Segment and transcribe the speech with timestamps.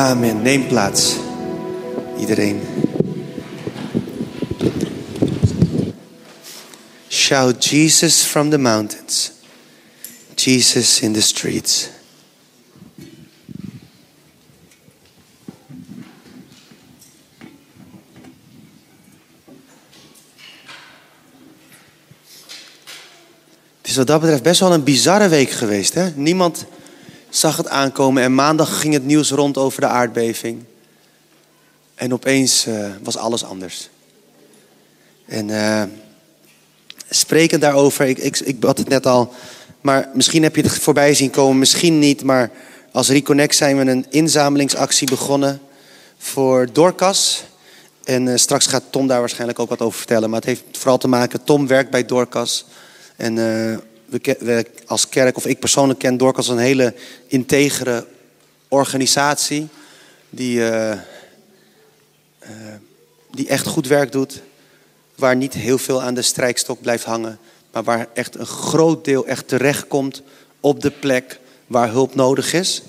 [0.00, 0.42] Amen.
[0.42, 1.16] Neem plaats.
[2.18, 2.60] Iedereen.
[7.08, 9.32] Shout Jesus from the mountains.
[10.34, 11.88] Jesus in the streets.
[23.80, 25.94] Het is wat dat betreft best wel een bizarre week geweest.
[25.94, 26.10] Hè?
[26.10, 26.66] Niemand
[27.30, 30.64] zag het aankomen en maandag ging het nieuws rond over de aardbeving.
[31.94, 33.88] En opeens uh, was alles anders.
[35.26, 35.82] En uh,
[37.10, 39.32] spreken daarover, ik, ik, ik had het net al,
[39.80, 42.22] maar misschien heb je het voorbij zien komen, misschien niet.
[42.22, 42.50] Maar
[42.92, 45.60] als Reconnect zijn we een inzamelingsactie begonnen
[46.18, 47.42] voor Dorcas.
[48.04, 50.30] En uh, straks gaat Tom daar waarschijnlijk ook wat over vertellen.
[50.30, 52.64] Maar het heeft vooral te maken, Tom werkt bij Dorcas.
[53.16, 53.38] En
[54.10, 56.94] we, als kerk, of ik persoonlijk ken Dorcas als een hele
[57.26, 58.06] integere
[58.68, 59.68] organisatie.
[60.30, 60.98] Die, uh, uh,
[63.30, 64.42] die echt goed werk doet.
[65.14, 67.38] Waar niet heel veel aan de strijkstok blijft hangen.
[67.72, 70.22] Maar waar echt een groot deel echt terechtkomt
[70.60, 72.82] op de plek waar hulp nodig is.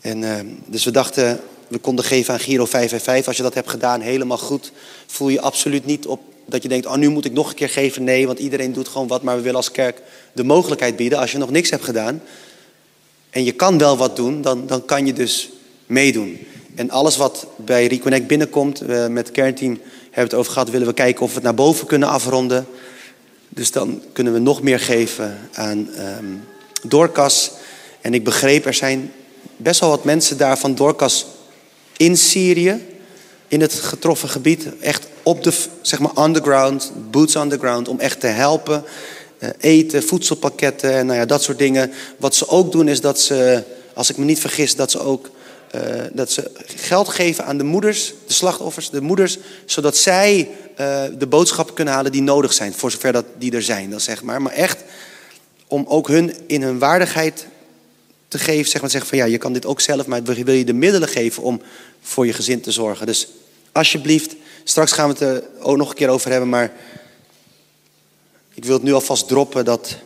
[0.00, 3.26] En, uh, dus we dachten, we konden geven aan Giro 555.
[3.26, 4.72] Als je dat hebt gedaan, helemaal goed.
[5.06, 7.68] Voel je absoluut niet op dat je denkt, oh nu moet ik nog een keer
[7.68, 8.04] geven.
[8.04, 9.22] Nee, want iedereen doet gewoon wat.
[9.22, 11.18] Maar we willen als kerk de mogelijkheid bieden.
[11.18, 12.22] Als je nog niks hebt gedaan
[13.30, 15.50] en je kan wel wat doen, dan, dan kan je dus
[15.86, 16.38] meedoen.
[16.74, 20.94] En alles wat bij Reconnect binnenkomt, met het kernteam hebben het over gehad, willen we
[20.94, 22.66] kijken of we het naar boven kunnen afronden.
[23.48, 25.88] Dus dan kunnen we nog meer geven aan
[26.22, 26.44] um.
[28.00, 29.12] En ik begreep, er zijn
[29.56, 31.26] best wel wat mensen daar van Doorkas
[31.96, 32.80] in Syrië,
[33.52, 37.98] in het getroffen gebied, echt op de zeg maar underground, boots on the ground, om
[37.98, 38.84] echt te helpen.
[39.38, 41.92] Uh, eten, voedselpakketten en nou ja, dat soort dingen.
[42.16, 43.62] Wat ze ook doen is dat ze,
[43.94, 45.30] als ik me niet vergis, dat ze ook
[45.74, 45.80] uh,
[46.12, 50.48] dat ze geld geven aan de moeders, de slachtoffers, de moeders, zodat zij
[50.80, 54.00] uh, de boodschappen kunnen halen die nodig zijn, voor zover dat die er zijn, dan
[54.00, 54.42] zeg maar.
[54.42, 54.78] Maar echt
[55.66, 57.46] om ook hun in hun waardigheid
[58.28, 60.64] te geven, zeg maar, zeggen van ja, je kan dit ook zelf, maar wil je
[60.64, 61.62] de middelen geven om
[62.02, 63.06] voor je gezin te zorgen.
[63.06, 63.28] Dus
[63.72, 64.34] alsjeblieft,
[64.64, 66.72] straks gaan we het er ook nog een keer over hebben, maar
[68.54, 69.96] ik wil het nu alvast droppen dat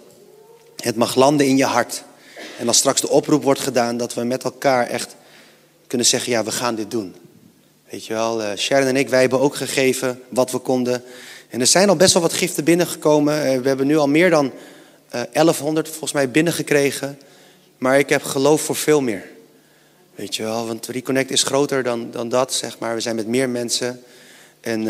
[0.76, 2.04] het mag landen in je hart.
[2.58, 5.16] En als straks de oproep wordt gedaan, dat we met elkaar echt
[5.86, 7.14] kunnen zeggen, ja, we gaan dit doen.
[7.90, 11.04] Weet je wel, uh, Sharon en ik, wij hebben ook gegeven wat we konden.
[11.48, 13.52] En er zijn al best wel wat giften binnengekomen.
[13.52, 14.52] Uh, we hebben nu al meer dan
[15.14, 17.18] uh, eh, 1100 volgens mij binnengekregen.
[17.78, 19.35] Maar ik heb geloof voor veel meer.
[20.16, 22.94] Weet je wel, want Reconnect is groter dan, dan dat, zeg maar.
[22.94, 24.02] We zijn met meer mensen.
[24.60, 24.88] En,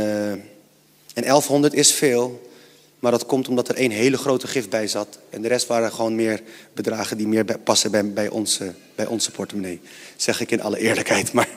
[1.14, 2.50] en 1100 is veel.
[2.98, 5.19] Maar dat komt omdat er één hele grote gift bij zat.
[5.31, 6.42] En de rest waren gewoon meer
[6.72, 9.81] bedragen die meer passen bij, bij, onze, bij onze portemonnee.
[10.16, 11.32] Zeg ik in alle eerlijkheid.
[11.32, 11.48] Maar,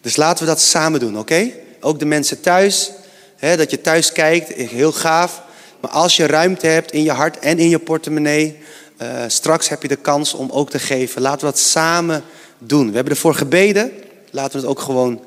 [0.00, 1.50] dus laten we dat samen doen, oké?
[1.80, 2.90] Ook de mensen thuis.
[3.36, 5.42] Hè, dat je thuis kijkt, heel gaaf.
[5.80, 8.58] Maar als je ruimte hebt in je hart en in je portemonnee.
[9.02, 11.22] Uh, straks heb je de kans om ook te geven.
[11.22, 12.24] Laten we dat samen
[12.66, 12.88] doen.
[12.88, 13.92] We hebben ervoor gebeden.
[14.30, 15.20] Laten we het ook gewoon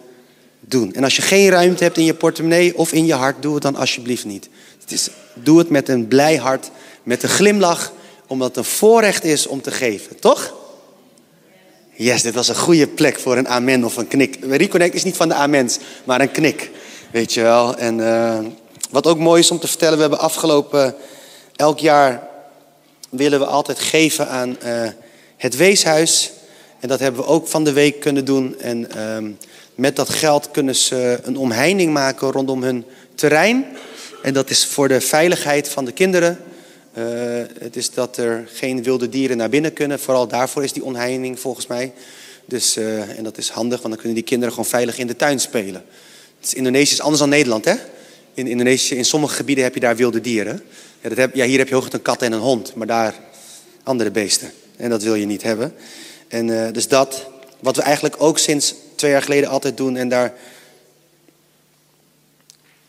[0.59, 0.94] doen.
[0.94, 3.63] En als je geen ruimte hebt in je portemonnee of in je hart, doe het
[3.63, 4.50] dan alsjeblieft niet.
[4.81, 6.72] Het is, doe het met een blij hart,
[7.03, 7.94] met een glimlach,
[8.28, 10.53] omdat het een voorrecht is om te geven, toch?
[11.97, 14.38] Yes, dit was een goede plek voor een amen of een knik.
[14.41, 16.72] Reconnect is niet van de amens, maar een knik,
[17.12, 17.78] weet je wel.
[17.78, 18.40] En uh,
[18.90, 20.95] wat ook mooi is om te vertellen, we hebben afgelopen,
[21.56, 22.28] elk jaar
[23.09, 24.88] willen we altijd geven aan uh,
[25.38, 26.31] het weeshuis.
[26.85, 28.59] En dat hebben we ook van de week kunnen doen.
[28.59, 29.18] En uh,
[29.75, 32.85] met dat geld kunnen ze een omheining maken rondom hun
[33.16, 33.66] terrein.
[34.23, 36.40] En dat is voor de veiligheid van de kinderen.
[36.97, 37.03] Uh,
[37.59, 40.00] het is dat er geen wilde dieren naar binnen kunnen.
[40.00, 41.94] Vooral daarvoor is die onheining volgens mij.
[42.45, 45.16] Dus, uh, en dat is handig, want dan kunnen die kinderen gewoon veilig in de
[45.16, 45.84] tuin spelen.
[46.40, 47.75] Dus Indonesië is anders dan Nederland, hè?
[48.34, 50.62] In Indonesië, in sommige gebieden heb je daar wilde dieren.
[51.01, 53.16] Ja, dat heb, ja, hier heb je hooguit een kat en een hond, maar daar
[53.84, 54.51] andere beesten.
[54.78, 55.74] En dat wil je niet hebben.
[56.28, 57.25] En uh, dus dat,
[57.59, 60.33] wat we eigenlijk ook sinds twee jaar geleden altijd doen, en daar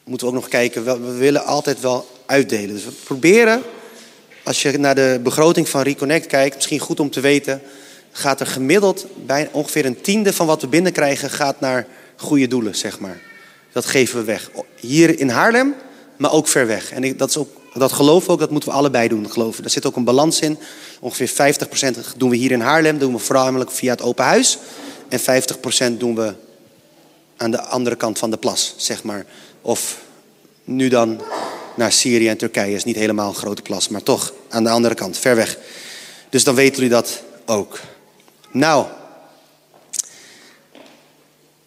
[0.05, 0.85] moeten we ook nog kijken.
[0.85, 2.75] We willen altijd wel uitdelen.
[2.75, 3.63] Dus we proberen,
[4.43, 7.63] als je naar de begroting van Reconnect kijkt, misschien goed om te weten,
[8.13, 11.87] gaat er gemiddeld bij ongeveer een tiende van wat we binnenkrijgen, gaat naar
[12.17, 13.21] goede doelen, zeg maar.
[13.73, 14.51] Dat geven we weg.
[14.81, 15.75] Hier in Haarlem,
[16.17, 16.91] maar ook ver weg.
[16.91, 19.63] En dat, is ook, dat we ook, dat moeten we allebei doen, geloven.
[19.63, 20.59] Daar zit ook een balans in.
[21.01, 24.59] Ongeveer 50% doen we hier in Haarlem, doen we voornamelijk via het open huis.
[25.09, 26.35] En 50% doen we
[27.37, 29.27] aan de andere kant van de plas, zeg maar.
[29.63, 29.99] Of
[30.65, 31.21] nu dan
[31.77, 32.75] naar Syrië en Turkije.
[32.75, 35.59] Is niet helemaal een grote plas, maar toch aan de andere kant, ver weg.
[36.31, 37.81] Dus dan weten jullie dat ook.
[38.51, 38.87] Nou,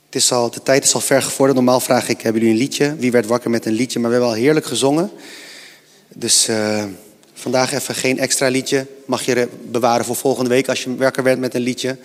[0.10, 1.56] Het is al, de tijd is al ver gevorderd.
[1.56, 2.96] Normaal vraag ik, hebben jullie een liedje?
[2.96, 4.00] Wie werd wakker met een liedje?
[4.00, 5.12] Maar we hebben al heerlijk gezongen.
[6.16, 6.84] Dus uh,
[7.34, 8.86] vandaag even geen extra liedje.
[9.06, 11.98] Mag je bewaren voor volgende week als je wakker werd met een liedje.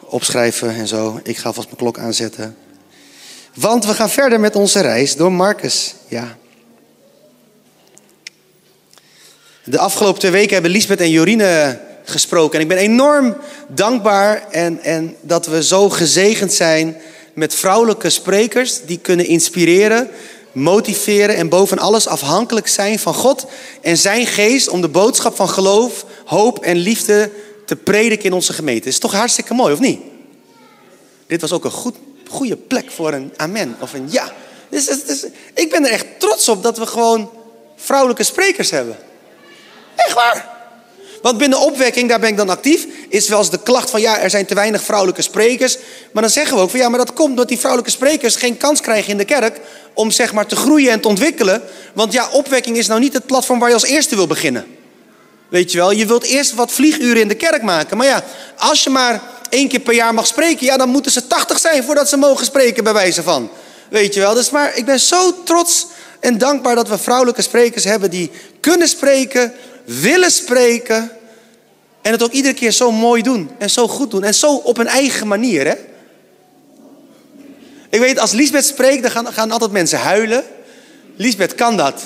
[0.00, 1.20] Opschrijven en zo.
[1.22, 2.56] Ik ga vast mijn klok aanzetten.
[3.54, 5.94] Want we gaan verder met onze reis door Marcus.
[6.08, 6.36] Ja.
[9.64, 12.54] De afgelopen twee weken hebben Lisbeth en Jorine gesproken.
[12.54, 13.36] En ik ben enorm
[13.68, 16.96] dankbaar en, en dat we zo gezegend zijn
[17.34, 20.08] met vrouwelijke sprekers die kunnen inspireren,
[20.58, 23.46] motiveren en boven alles afhankelijk zijn van God
[23.80, 27.30] en zijn geest om de boodschap van geloof, hoop en liefde
[27.66, 28.88] te prediken in onze gemeente.
[28.88, 30.00] Is toch hartstikke mooi, of niet?
[31.26, 31.96] Dit was ook een goed,
[32.28, 34.32] goede plek voor een amen of een ja.
[34.68, 34.86] Dus,
[35.54, 37.30] ik ben er echt trots op dat we gewoon
[37.76, 38.96] vrouwelijke sprekers hebben.
[39.94, 40.56] Echt waar.
[41.22, 44.18] Want binnen opwekking, daar ben ik dan actief, is wel eens de klacht van ja,
[44.18, 45.78] er zijn te weinig vrouwelijke sprekers.
[46.12, 48.56] Maar dan zeggen we ook van ja, maar dat komt omdat die vrouwelijke sprekers geen
[48.56, 49.60] kans krijgen in de kerk
[49.94, 51.62] om zeg maar te groeien en te ontwikkelen.
[51.92, 54.66] Want ja, opwekking is nou niet het platform waar je als eerste wil beginnen.
[55.48, 57.96] Weet je wel, je wilt eerst wat vlieguren in de kerk maken.
[57.96, 58.24] Maar ja,
[58.56, 61.84] als je maar één keer per jaar mag spreken, ja, dan moeten ze tachtig zijn
[61.84, 63.50] voordat ze mogen spreken, bij wijze van.
[63.90, 65.86] Weet je wel, dus maar ik ben zo trots
[66.20, 69.52] en dankbaar dat we vrouwelijke sprekers hebben die kunnen spreken,
[69.84, 71.10] willen spreken.
[72.02, 74.24] En het ook iedere keer zo mooi doen en zo goed doen.
[74.24, 75.66] En zo op een eigen manier.
[75.66, 75.74] Hè?
[77.90, 80.44] Ik weet, als Lisbeth spreekt, dan gaan, gaan altijd mensen huilen.
[81.16, 82.02] Lisbeth kan dat.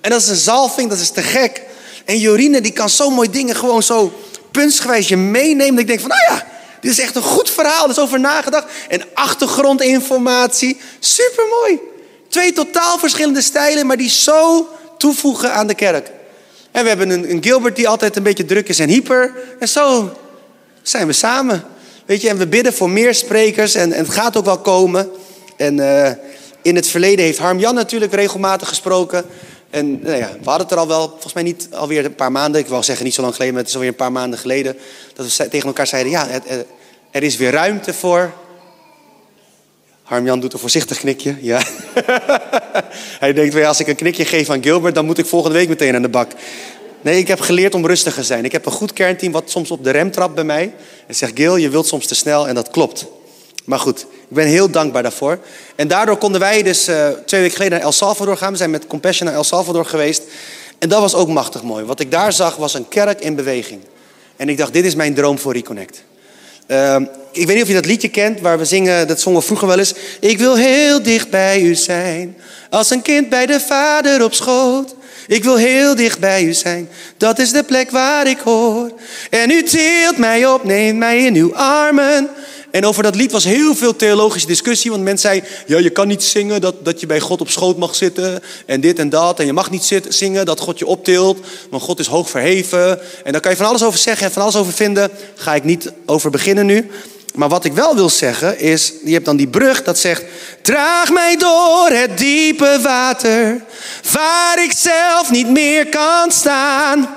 [0.00, 1.62] En dat is een zalving, dat is te gek.
[2.04, 4.12] En Jorine, die kan zo mooi dingen gewoon zo
[4.50, 5.70] puntsgewijs je meenemen.
[5.70, 6.46] Dat ik denk van, nou ja,
[6.80, 7.84] dit is echt een goed verhaal.
[7.84, 8.66] Er is over nagedacht.
[8.88, 10.80] En achtergrondinformatie.
[10.98, 11.80] Supermooi.
[12.28, 14.68] Twee totaal verschillende stijlen, maar die zo
[14.98, 16.10] toevoegen aan de kerk.
[16.72, 19.32] En we hebben een, een, Gilbert die altijd een beetje druk is en hyper.
[19.58, 20.12] En zo
[20.82, 21.64] zijn we samen.
[22.06, 25.10] Weet je, en we bidden voor meer sprekers en, het gaat ook wel komen.
[25.56, 26.10] En uh,
[26.62, 29.24] in het verleden heeft Harm Jan natuurlijk regelmatig gesproken.
[29.70, 32.32] En nou ja, we hadden het er al wel, volgens mij niet alweer een paar
[32.32, 32.60] maanden.
[32.60, 34.76] Ik wil zeggen niet zo lang geleden, maar het is alweer een paar maanden geleden.
[35.14, 36.28] Dat we tegen elkaar zeiden, ja,
[37.10, 38.32] er is weer ruimte voor
[40.10, 41.36] Harmjan doet een voorzichtig knikje.
[41.40, 41.62] Ja.
[43.20, 45.94] Hij denkt, als ik een knikje geef aan Gilbert, dan moet ik volgende week meteen
[45.94, 46.32] aan de bak.
[47.00, 48.44] Nee, ik heb geleerd om rustig te zijn.
[48.44, 50.74] Ik heb een goed kernteam wat soms op de rem trapt bij mij.
[51.06, 53.06] En zegt, Gil, je wilt soms te snel en dat klopt.
[53.64, 55.38] Maar goed, ik ben heel dankbaar daarvoor.
[55.76, 58.52] En daardoor konden wij dus uh, twee weken geleden naar El Salvador gaan.
[58.52, 60.22] We zijn met Compassion naar El Salvador geweest.
[60.78, 61.84] En dat was ook machtig mooi.
[61.84, 63.80] Wat ik daar zag was een kerk in beweging.
[64.36, 66.02] En ik dacht, dit is mijn droom voor Reconnect.
[66.70, 66.96] Uh,
[67.32, 69.66] ik weet niet of je dat liedje kent, waar we zingen, dat zongen we vroeger
[69.66, 69.94] wel eens.
[70.20, 72.36] Ik wil heel dicht bij u zijn,
[72.70, 74.94] als een kind bij de vader op schoot.
[75.26, 78.92] Ik wil heel dicht bij u zijn, dat is de plek waar ik hoor.
[79.30, 82.28] En u tilt mij op, neemt mij in uw armen.
[82.70, 84.90] En over dat lied was heel veel theologische discussie.
[84.90, 87.78] Want mensen zeiden, ja, je kan niet zingen dat, dat je bij God op schoot
[87.78, 88.42] mag zitten.
[88.66, 89.40] En dit en dat.
[89.40, 91.38] En je mag niet zingen dat God je optilt.
[91.70, 93.00] Want God is hoog verheven.
[93.24, 95.10] En daar kan je van alles over zeggen en van alles over vinden.
[95.34, 96.90] Ga ik niet over beginnen nu.
[97.34, 100.24] Maar wat ik wel wil zeggen is, je hebt dan die brug dat zegt,
[100.62, 103.64] draag mij door het diepe water,
[104.12, 107.08] waar ik zelf niet meer kan staan.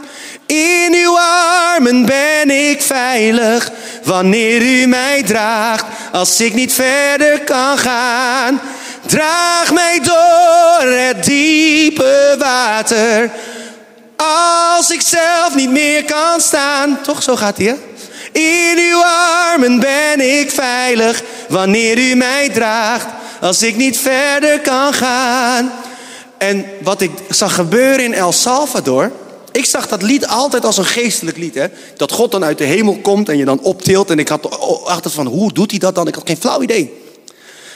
[0.46, 3.72] In uw armen ben ik veilig,
[4.04, 8.62] wanneer u mij draagt, als ik niet verder kan gaan.
[9.06, 13.32] Draag mij door het diepe water,
[14.76, 17.02] als ik zelf niet meer kan staan.
[17.02, 17.76] Toch, zo gaat hij, hè?
[18.40, 23.06] In uw armen ben ik veilig wanneer u mij draagt,
[23.42, 25.72] als ik niet verder kan gaan.
[26.38, 29.12] En wat ik zag gebeuren in El Salvador,
[29.54, 31.56] ik zag dat lied altijd als een geestelijk lied.
[31.56, 31.68] Hè?
[31.98, 34.10] Dat God dan uit de hemel komt en je dan optilt.
[34.10, 36.08] En ik had achter van, hoe doet hij dat dan?
[36.08, 37.02] Ik had geen flauw idee.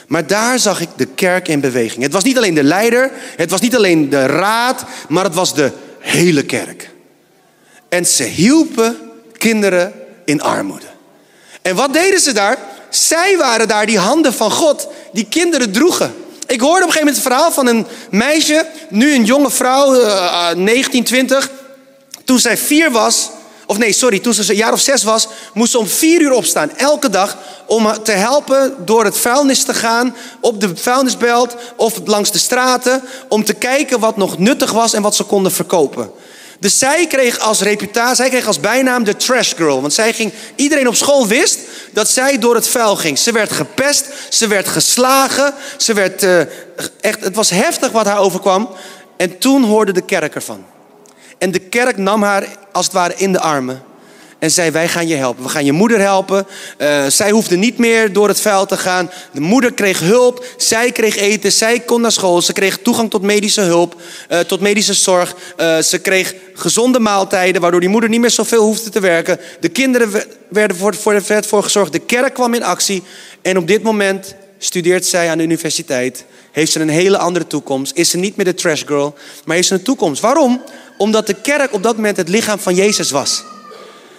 [0.06, 2.02] Maar daar zag ik de kerk in beweging.
[2.02, 5.54] Het was niet alleen de leider, het was niet alleen de raad, maar het was
[5.54, 6.90] de hele kerk.
[7.88, 8.96] En ze hielpen
[9.32, 9.92] kinderen
[10.24, 10.86] in armoede.
[11.62, 12.58] En wat deden ze daar?
[12.90, 16.14] Zij waren daar die handen van God die kinderen droegen.
[16.46, 19.94] Ik hoorde op een gegeven moment het verhaal van een meisje, nu een jonge vrouw,
[19.94, 21.50] uh, 19, 20.
[22.28, 23.30] Toen zij vier was,
[23.66, 26.32] of nee, sorry, toen ze een jaar of zes was, moest ze om vier uur
[26.32, 32.00] opstaan, elke dag, om te helpen door het vuilnis te gaan, op de vuilnisbelt of
[32.04, 36.10] langs de straten, om te kijken wat nog nuttig was en wat ze konden verkopen.
[36.60, 39.80] Dus zij kreeg als reputatie, zij kreeg als bijnaam de trash girl.
[39.80, 41.58] Want zij ging, iedereen op school wist
[41.92, 43.18] dat zij door het vuil ging.
[43.18, 46.40] Ze werd gepest, ze werd geslagen, ze werd uh,
[47.00, 48.68] echt, het was heftig wat haar overkwam.
[49.16, 50.64] En toen hoorde de kerk ervan.
[51.38, 53.82] En de kerk nam haar als het ware in de armen.
[54.38, 55.42] en zei: Wij gaan je helpen.
[55.42, 56.46] We gaan je moeder helpen.
[56.78, 59.10] Uh, zij hoefde niet meer door het vuil te gaan.
[59.32, 60.44] De moeder kreeg hulp.
[60.56, 61.52] Zij kreeg eten.
[61.52, 62.42] Zij kon naar school.
[62.42, 65.34] Ze kreeg toegang tot medische hulp, uh, tot medische zorg.
[65.60, 69.40] Uh, ze kreeg gezonde maaltijden, waardoor die moeder niet meer zoveel hoefde te werken.
[69.60, 71.92] De kinderen werden voor, voor, werd voor gezorgd.
[71.92, 73.02] De kerk kwam in actie.
[73.42, 76.24] En op dit moment studeert zij aan de universiteit.
[76.52, 77.96] Heeft ze een hele andere toekomst.
[77.96, 80.20] Is ze niet meer de trash girl, maar heeft ze een toekomst.
[80.20, 80.62] Waarom?
[80.96, 83.44] Omdat de kerk op dat moment het lichaam van Jezus was.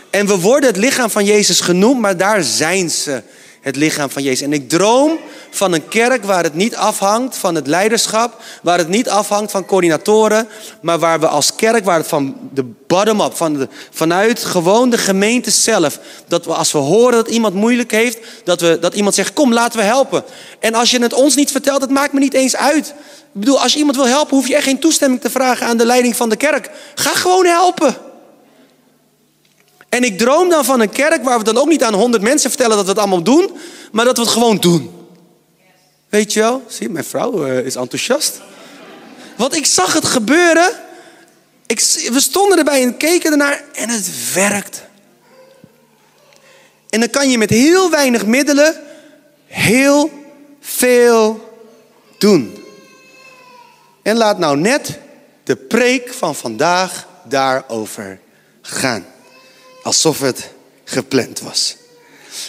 [0.10, 3.22] En we worden het lichaam van Jezus genoemd, maar daar zijn ze
[3.62, 4.42] het lichaam van Jezus.
[4.42, 5.18] En ik droom
[5.50, 9.66] van een kerk waar het niet afhangt van het leiderschap, waar het niet afhangt van
[9.66, 10.48] coördinatoren,
[10.82, 14.98] maar waar we als kerk, waar het van de bottom-up, van de, vanuit gewoon de
[14.98, 19.16] gemeente zelf, dat we als we horen dat iemand moeilijk heeft, dat, we, dat iemand
[19.16, 20.24] zegt, kom laten we helpen.
[20.60, 22.88] En als je het ons niet vertelt, het maakt me niet eens uit.
[23.34, 25.78] Ik bedoel, als je iemand wil helpen, hoef je echt geen toestemming te vragen aan
[25.78, 26.70] de leiding van de kerk.
[26.96, 27.96] Ga gewoon helpen.
[29.90, 32.50] En ik droom dan van een kerk waar we dan ook niet aan honderd mensen
[32.50, 33.58] vertellen dat we het allemaal doen,
[33.92, 34.92] maar dat we het gewoon doen.
[36.10, 36.64] Weet je wel?
[36.68, 38.42] Zie, mijn vrouw uh, is enthousiast.
[39.38, 40.70] Want ik zag het gebeuren.
[41.66, 41.80] Ik,
[42.12, 44.84] we stonden erbij en keken ernaar en het werkt.
[46.90, 48.82] En dan kan je met heel weinig middelen
[49.46, 50.12] heel
[50.60, 51.50] veel
[52.18, 52.64] doen.
[54.04, 55.00] En laat nou net
[55.44, 58.20] de preek van vandaag daarover
[58.62, 59.06] gaan.
[59.90, 60.50] Alsof het
[60.84, 61.76] gepland was.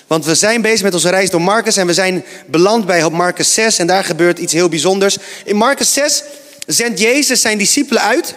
[0.07, 3.55] Want we zijn bezig met onze reis door Marcus en we zijn beland bij Marcus
[3.55, 5.17] 6 en daar gebeurt iets heel bijzonders.
[5.45, 6.23] In Marcus 6
[6.67, 8.35] zendt Jezus zijn discipelen uit.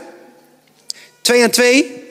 [1.22, 2.04] Twee aan twee.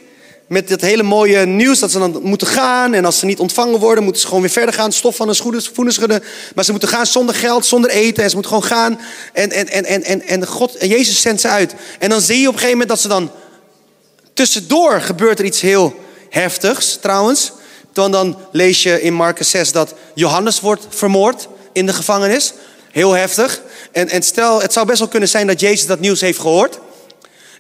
[0.49, 2.95] Met dat hele mooie nieuws dat ze dan moeten gaan.
[2.95, 4.93] En als ze niet ontvangen worden, moeten ze gewoon weer verder gaan.
[4.93, 6.23] Stof van hun schoenen schudden.
[6.55, 8.23] Maar ze moeten gaan zonder geld, zonder eten.
[8.23, 9.01] En ze moeten gewoon gaan.
[9.33, 11.75] En, en, en, en, en, en, God, en Jezus zendt ze uit.
[11.99, 13.31] En dan zie je op een gegeven moment dat ze dan...
[14.35, 16.02] Tussendoor gebeurt er iets heel
[16.33, 17.53] heftigs trouwens.
[17.93, 22.53] Dan, dan lees je in Marcus 6 dat Johannes wordt vermoord in de gevangenis.
[22.91, 23.61] Heel heftig.
[23.93, 26.79] En, en stel, het zou best wel kunnen zijn dat Jezus dat nieuws heeft gehoord.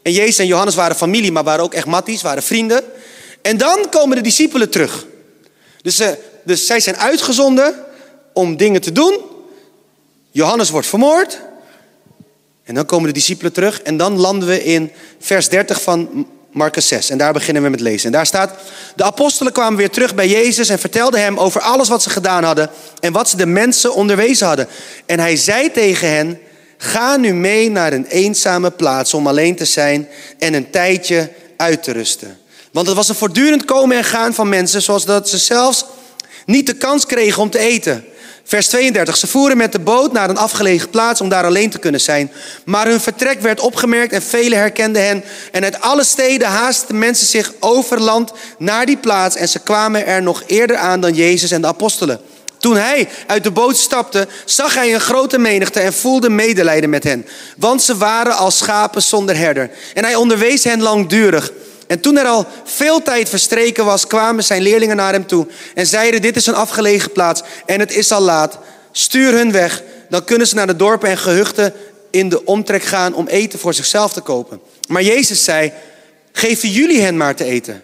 [0.02, 2.84] En Jezus en Johannes waren familie, maar waren ook echt matties, waren vrienden.
[3.42, 5.06] En dan komen de discipelen terug.
[5.82, 6.08] Dus, uh,
[6.44, 7.74] dus zij zijn uitgezonden
[8.32, 9.18] om dingen te doen.
[10.30, 11.40] Johannes wordt vermoord.
[12.64, 13.82] En dan komen de discipelen terug.
[13.82, 17.10] En dan landen we in vers 30 van Marcus 6.
[17.10, 18.06] En daar beginnen we met lezen.
[18.06, 18.50] En daar staat:
[18.96, 22.44] De apostelen kwamen weer terug bij Jezus en vertelden hem over alles wat ze gedaan
[22.44, 24.68] hadden en wat ze de mensen onderwezen hadden.
[25.06, 26.38] En hij zei tegen hen:
[26.76, 31.82] Ga nu mee naar een eenzame plaats om alleen te zijn en een tijdje uit
[31.82, 32.38] te rusten.
[32.72, 35.84] Want het was een voortdurend komen en gaan van mensen, zoals dat ze zelfs
[36.46, 38.04] niet de kans kregen om te eten.
[38.44, 39.16] Vers 32.
[39.16, 42.32] Ze voeren met de boot naar een afgelegen plaats om daar alleen te kunnen zijn.
[42.64, 45.24] Maar hun vertrek werd opgemerkt en velen herkenden hen.
[45.52, 49.36] En uit alle steden haasten mensen zich over land naar die plaats.
[49.36, 52.20] En ze kwamen er nog eerder aan dan Jezus en de apostelen.
[52.58, 57.04] Toen hij uit de boot stapte, zag hij een grote menigte en voelde medelijden met
[57.04, 57.26] hen.
[57.56, 59.70] Want ze waren als schapen zonder herder.
[59.94, 61.52] En hij onderwees hen langdurig.
[61.92, 65.86] En toen er al veel tijd verstreken was, kwamen zijn leerlingen naar hem toe en
[65.86, 68.58] zeiden: Dit is een afgelegen plaats en het is al laat.
[68.92, 71.72] Stuur hun weg, dan kunnen ze naar de dorpen en gehuchten
[72.10, 74.60] in de omtrek gaan om eten voor zichzelf te kopen.
[74.88, 75.72] Maar Jezus zei:
[76.32, 77.82] Geven jullie hen maar te eten.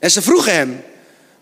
[0.00, 0.82] En ze vroegen hem: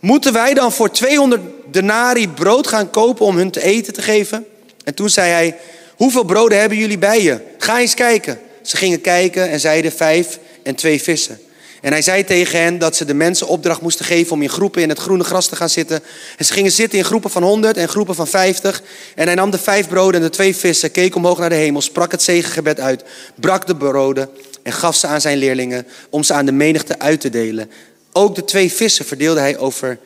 [0.01, 4.47] Moeten wij dan voor 200 denari brood gaan kopen om hun te eten te geven?
[4.85, 5.57] En toen zei hij:
[5.97, 7.41] Hoeveel broden hebben jullie bij je?
[7.59, 8.39] Ga eens kijken.
[8.63, 11.39] Ze gingen kijken en zeiden vijf en twee vissen.
[11.85, 14.83] En hij zei tegen hen dat ze de mensen opdracht moesten geven om in groepen
[14.83, 16.03] in het groene gras te gaan zitten.
[16.37, 18.83] En ze gingen zitten in groepen van 100 en groepen van 50.
[19.15, 21.81] En hij nam de vijf broden en de twee vissen, keek omhoog naar de hemel,
[21.81, 24.29] sprak het zegengebed uit, brak de broden
[24.63, 27.71] en gaf ze aan zijn leerlingen om ze aan de menigte uit te delen.
[28.13, 29.99] Ook de twee vissen verdeelde hij, over,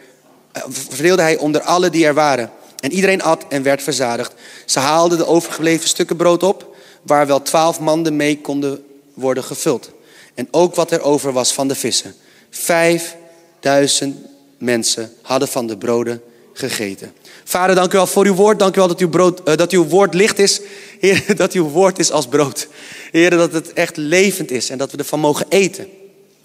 [0.53, 2.51] eh, verdeelde hij onder alle die er waren.
[2.81, 4.35] En iedereen at en werd verzadigd.
[4.65, 9.97] Ze haalden de overgebleven stukken brood op, waar wel twaalf manden mee konden worden gevuld.
[10.39, 12.15] En ook wat er over was van de vissen.
[12.51, 14.17] Vijfduizend
[14.59, 17.13] mensen hadden van de broden gegeten.
[17.45, 18.59] Vader, dank u wel voor uw woord.
[18.59, 20.61] Dank u wel dat uw, brood, uh, dat uw woord licht is.
[21.01, 22.69] Heer, dat uw woord is als brood.
[23.11, 25.89] Heer, dat het echt levend is en dat we ervan mogen eten.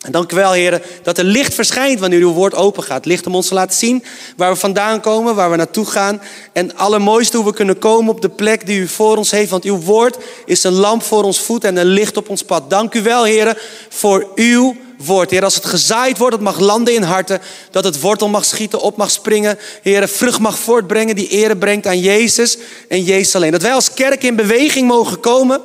[0.04, 3.06] En dank u wel, heren, dat er licht verschijnt wanneer uw woord open gaat.
[3.06, 4.04] Licht om ons te laten zien
[4.38, 6.22] waar we vandaan komen, waar we naartoe gaan.
[6.54, 9.50] En allermooiste hoe we kunnen komen op de plek die u voor ons heeft.
[9.50, 12.70] Want uw woord is een lamp voor ons voet en een licht op ons pad.
[12.70, 13.58] Dank u wel, heren,
[13.90, 15.32] voor uw woord.
[15.32, 17.42] Heer, als het gezaaid wordt, het mag landen in harten.
[17.72, 19.60] Dat het wortel mag schieten, op mag springen.
[19.82, 22.58] Heer, vrucht mag voortbrengen die ere brengt aan Jezus
[22.88, 23.52] en Jezus alleen.
[23.52, 25.62] Dat wij als kerk in beweging mogen komen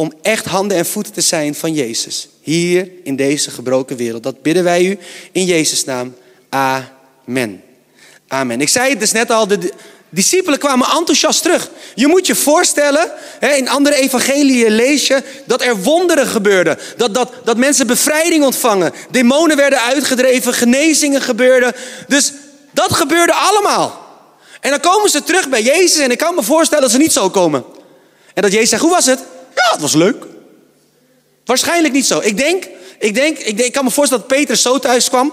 [0.00, 2.28] om echt handen en voeten te zijn van Jezus.
[2.40, 4.22] Hier in deze gebroken wereld.
[4.22, 4.98] Dat bidden wij u
[5.32, 6.14] in Jezus' naam.
[6.48, 7.62] Amen.
[8.28, 8.60] Amen.
[8.60, 9.72] Ik zei het dus net al, de
[10.08, 11.70] discipelen kwamen enthousiast terug.
[11.94, 13.10] Je moet je voorstellen,
[13.56, 16.78] in andere evangeliën lees je dat er wonderen gebeurden.
[16.96, 18.92] Dat, dat, dat mensen bevrijding ontvangen.
[19.10, 21.74] Demonen werden uitgedreven, genezingen gebeurden.
[22.08, 22.32] Dus
[22.70, 24.06] dat gebeurde allemaal.
[24.60, 27.12] En dan komen ze terug bij Jezus en ik kan me voorstellen dat ze niet
[27.12, 27.64] zo komen.
[28.34, 29.20] En dat Jezus zegt, hoe was het?
[29.58, 30.24] Ja, het was leuk.
[31.44, 32.18] Waarschijnlijk niet zo.
[32.18, 32.64] Ik denk,
[32.98, 35.32] ik denk, ik, denk, ik kan me voorstellen dat Peter zo thuis kwam.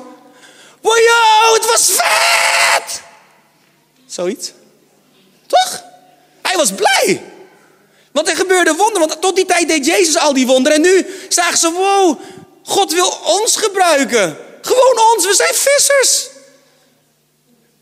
[0.82, 3.02] Wow, het was vet!
[4.06, 4.52] Zoiets.
[5.48, 5.84] Toch?
[6.42, 7.24] Hij was blij.
[8.12, 9.08] Want er gebeurde wonderen.
[9.08, 10.78] Want tot die tijd deed Jezus al die wonderen.
[10.78, 12.20] En nu zagen ze, wow,
[12.64, 14.38] God wil ons gebruiken.
[14.62, 16.28] Gewoon ons, we zijn vissers.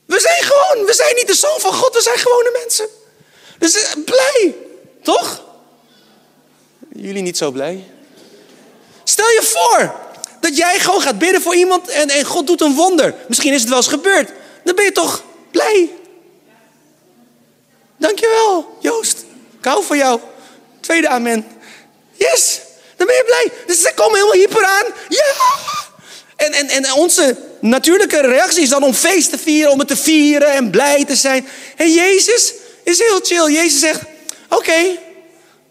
[0.05, 2.87] We zijn gewoon, we zijn niet de zoon van God, we zijn gewone mensen.
[3.59, 4.55] Dus eh, blij,
[5.03, 5.41] toch?
[6.95, 7.83] Jullie niet zo blij?
[9.03, 9.95] Stel je voor
[10.39, 13.15] dat jij gewoon gaat bidden voor iemand en, en God doet een wonder.
[13.27, 14.31] Misschien is het wel eens gebeurd.
[14.63, 15.89] Dan ben je toch blij?
[17.97, 19.25] Dankjewel, Joost.
[19.59, 20.19] Ik hou van jou.
[20.79, 21.45] Tweede amen.
[22.13, 22.59] Yes,
[22.95, 23.65] dan ben je blij.
[23.67, 24.85] Dus ze komen helemaal hyper aan.
[25.09, 25.33] Ja!
[26.35, 29.97] En, en, en onze natuurlijke reactie is dan om feest te vieren, om het te
[29.97, 31.47] vieren en blij te zijn.
[31.75, 33.51] En Jezus is heel chill.
[33.51, 34.01] Jezus zegt,
[34.49, 34.97] oké,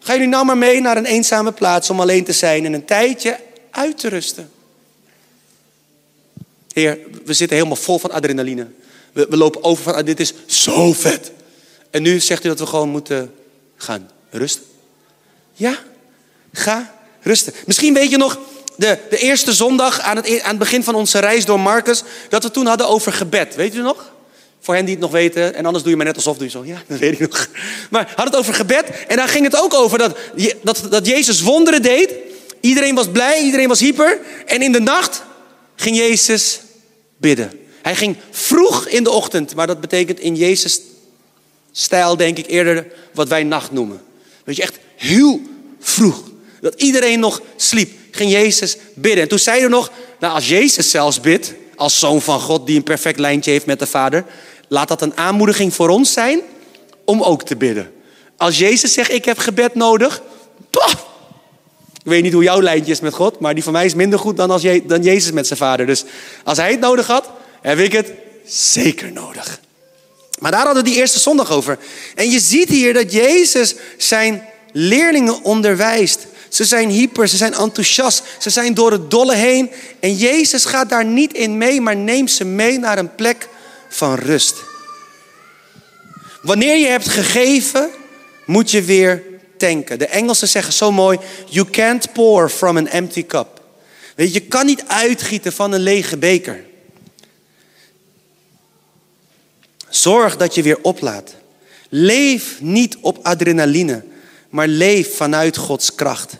[0.03, 2.85] ga jullie nou maar mee naar een eenzame plaats om alleen te zijn en een
[2.85, 3.39] tijdje
[3.71, 4.51] uit te rusten.
[6.73, 8.67] Heer, we zitten helemaal vol van adrenaline.
[9.13, 11.33] We, we lopen over van, dit is zo vet.
[11.91, 13.35] En nu zegt u dat we gewoon moeten
[13.77, 14.63] gaan rusten.
[15.53, 15.79] Ja,
[16.53, 17.53] ga rusten.
[17.67, 18.39] Misschien weet je nog
[18.77, 22.43] de, de eerste zondag aan het, aan het begin van onze reis door Marcus, dat
[22.43, 23.55] we toen hadden over gebed.
[23.55, 24.13] Weet u nog?
[24.65, 25.55] Voor hen die het nog weten.
[25.55, 26.65] En anders doe je maar net alsof doe je zo.
[26.65, 27.49] Ja, dat weet ik nog.
[27.91, 28.85] Maar had het over gebed.
[29.09, 30.19] En daar ging het ook over dat,
[30.63, 32.15] dat, dat Jezus wonderen deed.
[32.61, 34.21] Iedereen was blij, iedereen was hyper.
[34.47, 35.23] En in de nacht
[35.77, 36.61] ging Jezus
[37.17, 37.53] bidden.
[37.83, 39.55] Hij ging vroeg in de ochtend.
[39.55, 40.81] Maar dat betekent in Jezus
[41.73, 44.03] stijl denk ik eerder wat wij nacht noemen.
[44.45, 45.41] Weet je, echt heel
[45.81, 46.23] vroeg.
[46.61, 49.23] Dat iedereen nog sliep, ging Jezus bidden.
[49.23, 52.77] En toen zei hij nog, nou als Jezus zelfs bidt, als zoon van God die
[52.77, 54.25] een perfect lijntje heeft met de Vader,
[54.73, 56.41] laat dat een aanmoediging voor ons zijn
[57.05, 57.93] om ook te bidden.
[58.37, 60.23] Als Jezus zegt, ik heb gebed nodig,
[62.03, 64.19] ik weet niet hoe jouw lijntje is met God, maar die van mij is minder
[64.19, 65.87] goed dan, als dan Jezus met zijn Vader.
[65.87, 66.05] Dus
[66.45, 67.31] als hij het nodig had,
[67.61, 68.13] heb ik het
[68.45, 69.61] zeker nodig.
[70.39, 71.79] Maar daar hadden we die eerste zondag over.
[72.15, 76.27] En je ziet hier dat Jezus zijn leerlingen onderwijst.
[76.49, 79.71] Ze zijn hyper, ze zijn enthousiast, ze zijn door het dolle heen.
[80.01, 83.49] En Jezus gaat daar niet in mee, maar neemt ze mee naar een plek
[83.93, 84.55] van rust.
[86.43, 87.91] Wanneer je hebt gegeven,
[88.47, 89.23] moet je weer
[89.57, 89.99] tanken.
[89.99, 93.61] De Engelsen zeggen zo mooi: You can't pour from an empty cup.
[94.17, 96.65] Weet je, je kan niet uitgieten van een lege beker.
[99.89, 101.35] Zorg dat je weer oplaat.
[101.89, 104.05] Leef niet op adrenaline,
[104.49, 106.37] maar leef vanuit Gods kracht.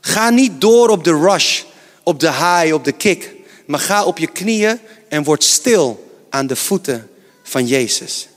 [0.00, 1.62] Ga niet door op de rush,
[2.02, 3.34] op de high, op de kick,
[3.66, 7.10] maar ga op je knieën en word stil aan de voeten
[7.42, 8.28] van Jezus.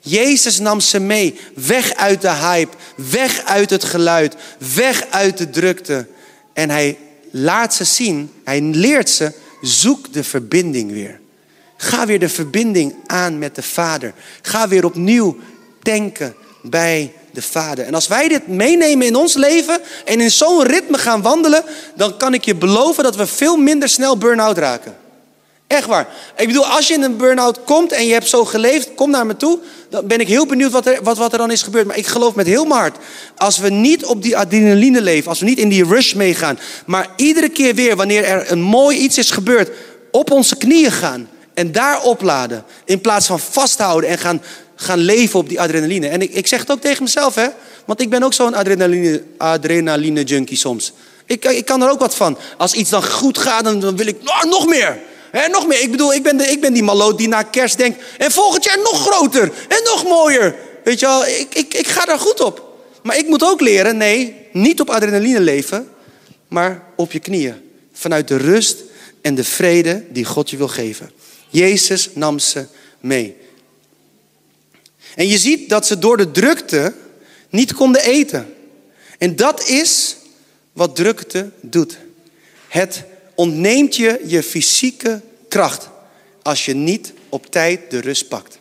[0.00, 4.34] Jezus nam ze mee, weg uit de hype, weg uit het geluid,
[4.74, 6.06] weg uit de drukte.
[6.52, 6.98] En hij
[7.30, 11.20] laat ze zien, hij leert ze, zoek de verbinding weer.
[11.76, 14.12] Ga weer de verbinding aan met de Vader.
[14.42, 15.36] Ga weer opnieuw
[15.82, 17.84] denken bij de Vader.
[17.84, 21.64] En als wij dit meenemen in ons leven en in zo'n ritme gaan wandelen,
[21.96, 24.96] dan kan ik je beloven dat we veel minder snel burn-out raken.
[25.68, 26.08] Echt waar.
[26.36, 29.26] Ik bedoel, als je in een burn-out komt en je hebt zo geleefd, kom naar
[29.26, 29.58] me toe.
[29.90, 31.86] Dan ben ik heel benieuwd wat er, wat, wat er dan is gebeurd.
[31.86, 32.96] Maar ik geloof met heel mijn hart,
[33.36, 37.08] als we niet op die adrenaline leven, als we niet in die rush meegaan, maar
[37.16, 39.70] iedere keer weer wanneer er een mooi iets is gebeurd,
[40.10, 42.64] op onze knieën gaan en daar opladen.
[42.84, 44.42] In plaats van vasthouden en gaan,
[44.76, 46.08] gaan leven op die adrenaline.
[46.08, 47.46] En ik, ik zeg het ook tegen mezelf, hè.
[47.84, 50.92] Want ik ben ook zo'n adrenaline, adrenaline junkie soms.
[51.26, 52.38] Ik, ik kan er ook wat van.
[52.56, 54.98] Als iets dan goed gaat, dan, wil ik nou, nog meer.
[55.30, 55.80] He, nog meer.
[55.80, 58.02] Ik bedoel, ik ben, de, ik ben die maloot die na kerst denkt...
[58.18, 60.54] en volgend jaar nog groter en nog mooier.
[60.84, 62.78] Weet je wel, ik, ik, ik ga daar goed op.
[63.02, 65.88] Maar ik moet ook leren, nee, niet op adrenaline leven...
[66.48, 67.54] maar op je knieën.
[67.92, 68.76] Vanuit de rust
[69.20, 71.10] en de vrede die God je wil geven.
[71.48, 72.66] Jezus nam ze
[73.00, 73.36] mee.
[75.14, 76.94] En je ziet dat ze door de drukte
[77.50, 78.54] niet konden eten.
[79.18, 80.16] En dat is
[80.72, 81.98] wat drukte doet.
[82.68, 83.04] Het
[83.38, 85.88] ontneemt je je fysieke kracht
[86.42, 88.58] als je niet op tijd de rust pakt.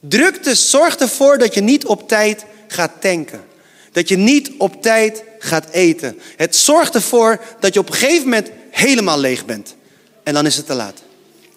[0.00, 3.44] Drukte zorgt ervoor dat je niet op tijd gaat tanken.
[3.92, 6.18] Dat je niet op tijd gaat eten.
[6.36, 9.74] Het zorgt ervoor dat je op een gegeven moment helemaal leeg bent.
[10.22, 11.02] En dan is het te laat.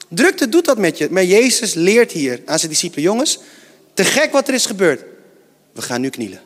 [0.10, 1.08] Drukte doet dat met je.
[1.12, 3.40] Maar Jezus leert hier aan zijn discipelen: jongens,
[3.94, 5.04] te gek wat er is gebeurd.
[5.74, 6.42] We gaan nu knielen.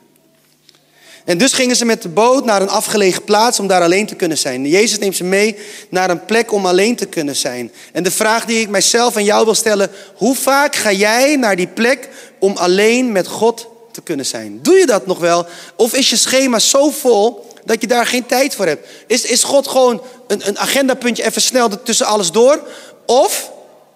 [1.28, 4.14] En dus gingen ze met de boot naar een afgelegen plaats om daar alleen te
[4.14, 4.66] kunnen zijn.
[4.66, 5.56] Jezus neemt ze mee
[5.90, 7.72] naar een plek om alleen te kunnen zijn.
[7.92, 11.56] En de vraag die ik mijzelf en jou wil stellen: hoe vaak ga jij naar
[11.56, 14.58] die plek om alleen met God te kunnen zijn?
[14.62, 15.46] Doe je dat nog wel?
[15.76, 18.88] Of is je schema zo vol dat je daar geen tijd voor hebt?
[19.06, 22.62] Is, is God gewoon een, een agendapuntje even snel tussen alles door?
[23.06, 23.50] Of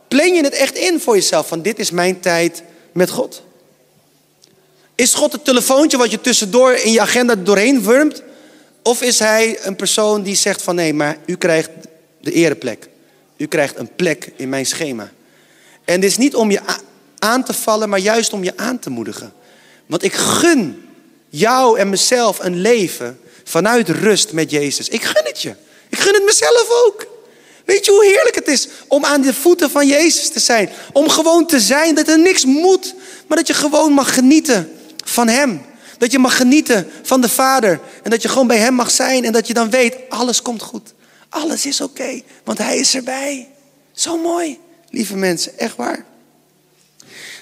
[0.08, 3.42] plan je het echt in voor jezelf van dit is mijn tijd met God?
[5.02, 8.22] Is God het telefoontje wat je tussendoor in je agenda doorheen wurmt?
[8.82, 11.70] Of is hij een persoon die zegt van nee, maar u krijgt
[12.20, 12.88] de ereplek.
[13.36, 15.10] U krijgt een plek in mijn schema.
[15.84, 16.60] En dit is niet om je
[17.18, 19.32] aan te vallen, maar juist om je aan te moedigen.
[19.86, 20.88] Want ik gun
[21.28, 24.88] jou en mezelf een leven vanuit rust met Jezus.
[24.88, 25.54] Ik gun het je.
[25.88, 27.06] Ik gun het mezelf ook.
[27.64, 30.70] Weet je hoe heerlijk het is om aan de voeten van Jezus te zijn?
[30.92, 32.94] Om gewoon te zijn, dat er niks moet,
[33.26, 34.72] maar dat je gewoon mag genieten
[35.12, 35.62] van Hem.
[35.98, 37.80] Dat je mag genieten van de Vader.
[38.02, 39.24] En dat je gewoon bij Hem mag zijn.
[39.24, 40.94] En dat je dan weet, alles komt goed.
[41.28, 43.48] Alles is oké, want Hij is erbij.
[43.92, 44.58] Zo mooi,
[44.90, 46.04] lieve mensen, echt waar.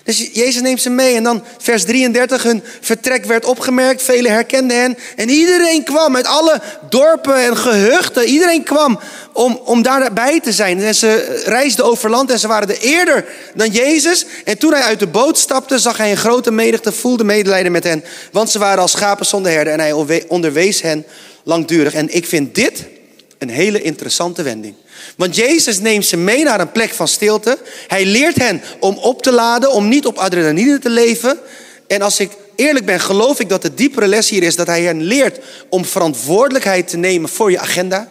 [0.05, 4.81] Dus Jezus neemt ze mee en dan vers 33, hun vertrek werd opgemerkt, velen herkenden
[4.81, 4.99] hen.
[5.17, 9.01] En iedereen kwam uit alle dorpen en gehuchten, iedereen kwam
[9.33, 10.83] om, om daarbij te zijn.
[10.83, 14.27] En ze reisden over land en ze waren er eerder dan Jezus.
[14.45, 17.85] En toen hij uit de boot stapte, zag hij een grote menigte, voelde medelijden met
[17.85, 18.05] hen.
[18.33, 21.07] Want ze waren als schapen zonder herder en hij onderwees hen
[21.43, 21.95] langdurig.
[21.95, 22.85] En ik vind dit
[23.41, 24.75] een hele interessante wending.
[25.17, 27.59] Want Jezus neemt ze mee naar een plek van stilte.
[27.87, 31.39] Hij leert hen om op te laden, om niet op adrenaline te leven.
[31.87, 34.83] En als ik eerlijk ben, geloof ik dat de diepere les hier is dat hij
[34.83, 38.09] hen leert om verantwoordelijkheid te nemen voor je agenda.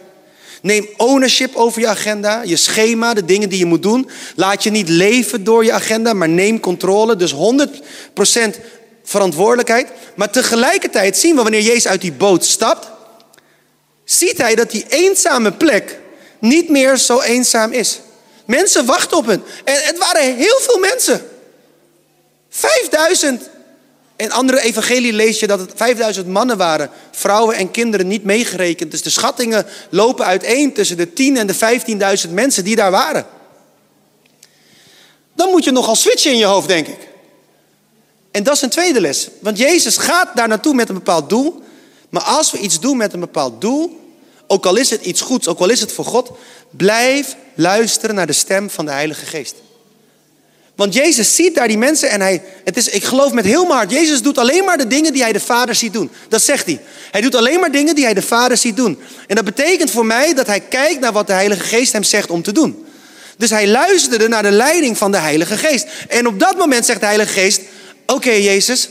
[0.62, 4.10] Neem ownership over je agenda, je schema, de dingen die je moet doen.
[4.36, 7.16] Laat je niet leven door je agenda, maar neem controle.
[7.16, 7.36] Dus 100%
[9.04, 9.88] verantwoordelijkheid.
[10.14, 12.90] Maar tegelijkertijd zien we wanneer Jezus uit die boot stapt,
[14.12, 15.98] ziet hij dat die eenzame plek
[16.38, 18.00] niet meer zo eenzaam is.
[18.44, 19.42] Mensen wachten op hem.
[19.64, 21.22] En het waren heel veel mensen.
[22.48, 23.48] 5000.
[24.16, 26.90] In andere evangelie lees je dat het 5000 mannen waren.
[27.10, 28.90] Vrouwen en kinderen niet meegerekend.
[28.90, 31.54] Dus de schattingen lopen uiteen tussen de 10 en de
[32.26, 33.26] 15.000 mensen die daar waren.
[35.34, 37.08] Dan moet je nogal switchen in je hoofd, denk ik.
[38.30, 39.28] En dat is een tweede les.
[39.40, 41.62] Want Jezus gaat daar naartoe met een bepaald doel.
[42.10, 44.00] Maar als we iets doen met een bepaald doel,
[44.46, 46.30] ook al is het iets goeds, ook al is het voor God,
[46.70, 49.54] blijf luisteren naar de stem van de Heilige Geest.
[50.80, 53.76] Want Jezus ziet daar die mensen en hij, het is, ik geloof met heel mijn
[53.76, 56.10] hart, Jezus doet alleen maar de dingen die hij de Vader ziet doen.
[56.28, 56.80] Dat zegt hij.
[57.10, 58.98] Hij doet alleen maar dingen die hij de Vader ziet doen.
[59.26, 62.30] En dat betekent voor mij dat hij kijkt naar wat de Heilige Geest hem zegt
[62.30, 62.84] om te doen.
[63.36, 65.86] Dus hij luisterde naar de leiding van de Heilige Geest.
[66.08, 67.60] En op dat moment zegt de Heilige Geest:
[68.06, 68.88] Oké, Jezus,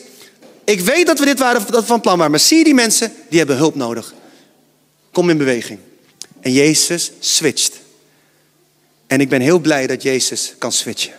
[0.70, 3.14] ik weet dat we dit waren, dat van plan waren, maar zie je die mensen,
[3.30, 4.14] die hebben hulp nodig.
[5.12, 5.80] Kom in beweging.
[6.42, 7.80] En Jezus switcht.
[9.08, 11.14] En ik ben heel blij dat Jezus kan switchen.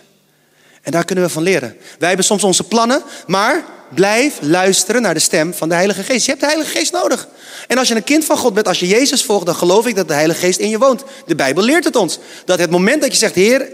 [0.81, 1.77] En daar kunnen we van leren.
[1.99, 6.25] Wij hebben soms onze plannen, maar blijf luisteren naar de stem van de Heilige Geest.
[6.25, 7.27] Je hebt de Heilige Geest nodig.
[7.67, 9.95] En als je een kind van God bent, als je Jezus volgt, dan geloof ik
[9.95, 11.03] dat de Heilige Geest in je woont.
[11.25, 12.19] De Bijbel leert het ons.
[12.45, 13.67] Dat het moment dat je zegt, Heer,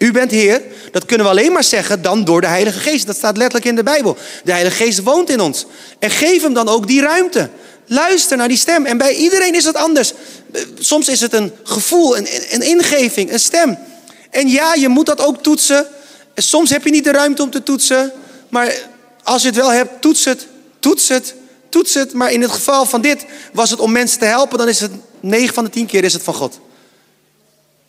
[0.00, 3.06] u bent Heer, dat kunnen we alleen maar zeggen dan door de Heilige Geest.
[3.06, 4.16] Dat staat letterlijk in de Bijbel.
[4.44, 5.66] De Heilige Geest woont in ons.
[5.98, 7.50] En geef hem dan ook die ruimte.
[7.86, 8.86] Luister naar die stem.
[8.86, 10.12] En bij iedereen is het anders.
[10.78, 13.78] Soms is het een gevoel, een, een ingeving, een stem.
[14.30, 15.86] En ja, je moet dat ook toetsen.
[16.34, 18.12] Soms heb je niet de ruimte om te toetsen.
[18.48, 18.74] Maar
[19.22, 20.46] als je het wel hebt, toets het,
[20.78, 21.34] toets het,
[21.68, 22.12] toets het.
[22.12, 24.58] Maar in het geval van dit was het om mensen te helpen.
[24.58, 26.58] Dan is het 9 van de 10 keer is het van God.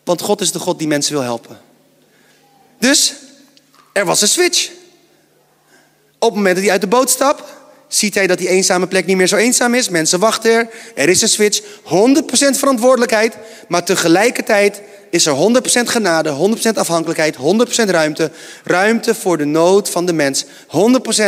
[0.03, 1.69] Want God is de God die mensen wil helpen.
[2.81, 3.13] Dus
[3.93, 4.69] er was een switch.
[6.19, 7.43] Op het moment dat hij uit de boot stapt,
[7.87, 9.89] ziet hij dat die eenzame plek niet meer zo eenzaam is.
[9.89, 10.69] Mensen wachten er.
[10.95, 11.61] Er is een switch.
[11.61, 11.63] 100%
[12.57, 13.35] verantwoordelijkheid.
[13.67, 17.39] Maar tegelijkertijd is er 100% genade, 100% afhankelijkheid, 100%
[17.89, 18.31] ruimte.
[18.63, 20.45] Ruimte voor de nood van de mens.
[20.45, 20.47] 100%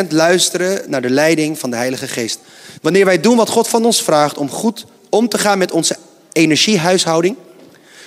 [0.10, 2.39] luisteren naar de leiding van de Heilige Geest.
[2.82, 5.98] Wanneer wij doen wat God van ons vraagt om goed om te gaan met onze
[6.32, 7.36] energiehuishouding,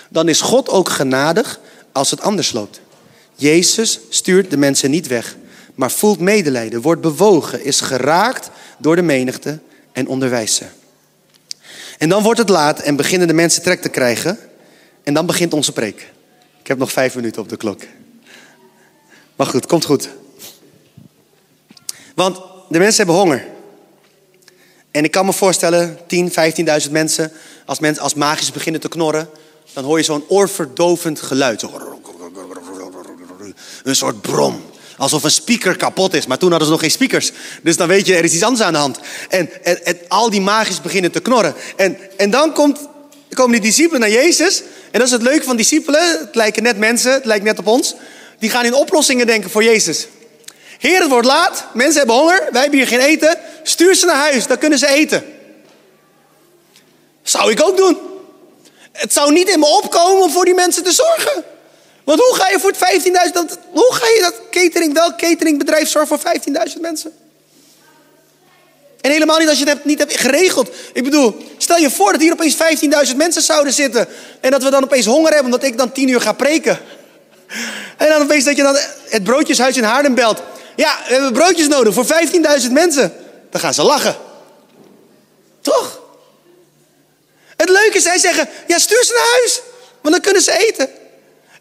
[0.08, 1.60] dan is God ook genadig
[1.92, 2.80] als het anders loopt.
[3.36, 5.36] Jezus stuurt de mensen niet weg
[5.76, 9.58] maar voelt medelijden, wordt bewogen, is geraakt door de menigte
[9.92, 10.64] en onderwijst ze.
[11.98, 14.38] En dan wordt het laat en beginnen de mensen trek te krijgen.
[15.02, 16.12] En dan begint onze preek.
[16.60, 17.80] Ik heb nog vijf minuten op de klok.
[19.36, 20.08] Maar goed, komt goed.
[22.14, 22.36] Want
[22.68, 23.46] de mensen hebben honger.
[24.90, 26.30] En ik kan me voorstellen, 10,
[26.84, 27.32] 15.000 mensen,
[27.66, 29.28] als, mensen, als magisch beginnen te knorren,
[29.72, 31.60] dan hoor je zo'n oorverdovend geluid.
[31.60, 31.96] Zo.
[33.84, 34.64] Een soort brom.
[34.96, 36.26] Alsof een speaker kapot is.
[36.26, 37.32] Maar toen hadden ze nog geen speakers.
[37.62, 38.98] Dus dan weet je, er is iets anders aan de hand.
[39.28, 39.50] En,
[40.08, 41.54] al die magisch beginnen te knorren.
[41.76, 42.78] En, en dan komt,
[43.34, 44.62] komen die discipelen naar Jezus.
[44.90, 46.18] En dat is het leuke van discipelen.
[46.18, 47.94] Het lijken net mensen, het lijkt net op ons.
[48.38, 50.06] Die gaan in oplossingen denken voor Jezus.
[50.78, 51.64] Heer, het wordt laat.
[51.74, 52.48] Mensen hebben honger.
[52.52, 53.38] Wij hebben hier geen eten.
[53.62, 55.24] Stuur ze naar huis, dan kunnen ze eten.
[57.22, 57.98] Zou ik ook doen.
[58.92, 61.44] Het zou niet in me opkomen om voor die mensen te zorgen.
[62.06, 63.02] Want hoe ga je voor het
[63.50, 66.32] 15.000, hoe ga je dat catering, welk cateringbedrijf zorgen voor
[66.74, 67.12] 15.000 mensen?
[69.00, 70.70] En helemaal niet als je het niet hebt geregeld.
[70.92, 72.56] Ik bedoel, stel je voor dat hier opeens
[73.10, 74.08] 15.000 mensen zouden zitten.
[74.40, 76.78] En dat we dan opeens honger hebben omdat ik dan 10 uur ga preken.
[77.96, 78.76] En dan opeens dat je dan
[79.08, 80.42] het broodjeshuis in Haarlem belt.
[80.76, 83.12] Ja, we hebben broodjes nodig voor 15.000 mensen.
[83.50, 84.16] Dan gaan ze lachen.
[85.60, 86.00] Toch?
[87.56, 89.60] Het leuke is, zij zeggen, ja stuur ze naar huis.
[90.00, 91.04] Want dan kunnen ze eten.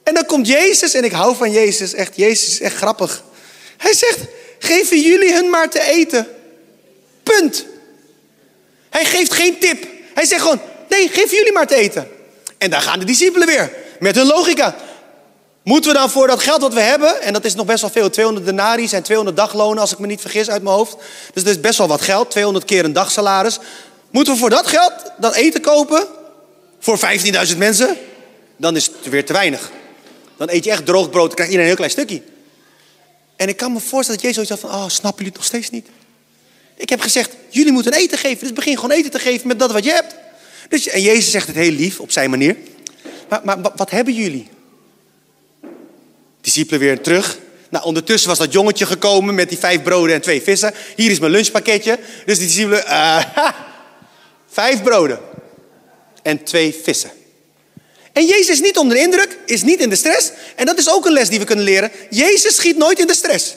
[0.06, 3.24] En dan komt Jezus, en ik hou van Jezus, echt, Jezus is echt grappig.
[3.78, 4.20] Hij zegt,
[4.60, 6.28] geven jullie hun maar te eten.
[7.24, 7.65] Punt.
[8.89, 9.86] Hij geeft geen tip.
[10.13, 12.08] Hij zegt gewoon, nee, geef jullie maar te eten.
[12.58, 14.76] En daar gaan de discipelen weer, met hun logica.
[15.63, 17.89] Moeten we dan voor dat geld wat we hebben, en dat is nog best wel
[17.89, 20.96] veel, 200 denari zijn 200 daglonen als ik me niet vergis uit mijn hoofd.
[21.34, 23.60] Dus dat is best wel wat geld, 200 keer een dagsalaris.
[24.12, 26.08] Moeten we voor dat geld dan eten kopen?
[26.80, 27.00] Voor
[27.48, 27.98] 15.000 mensen?
[28.58, 29.72] Dan is het weer te weinig.
[30.38, 32.21] Dan eet je echt droog brood, dan krijg je een heel klein stukje.
[33.36, 35.45] En ik kan me voorstellen dat Jezus zoiets had van, oh, snappen jullie het nog
[35.45, 35.88] steeds niet?
[36.76, 38.39] Ik heb gezegd, jullie moeten eten geven.
[38.39, 40.15] Dus begin gewoon eten te geven met dat wat je hebt.
[40.69, 42.56] Dus, en Jezus zegt het heel lief, op zijn manier.
[43.30, 44.48] Maar, maar wat hebben jullie?
[46.41, 47.38] Discipelen weer terug.
[47.69, 50.74] Nou, ondertussen was dat jongetje gekomen met die vijf broden en twee vissen.
[50.95, 52.00] Hier is mijn lunchpakketje.
[52.26, 53.24] Dus die discipelen, uh,
[54.48, 55.19] vijf broden
[56.21, 57.12] en twee vissen.
[58.15, 60.32] En Jezus is niet onder de indruk, is niet in de stress.
[60.56, 61.91] En dat is ook een les die we kunnen leren.
[62.10, 63.56] Jezus schiet nooit in de stress.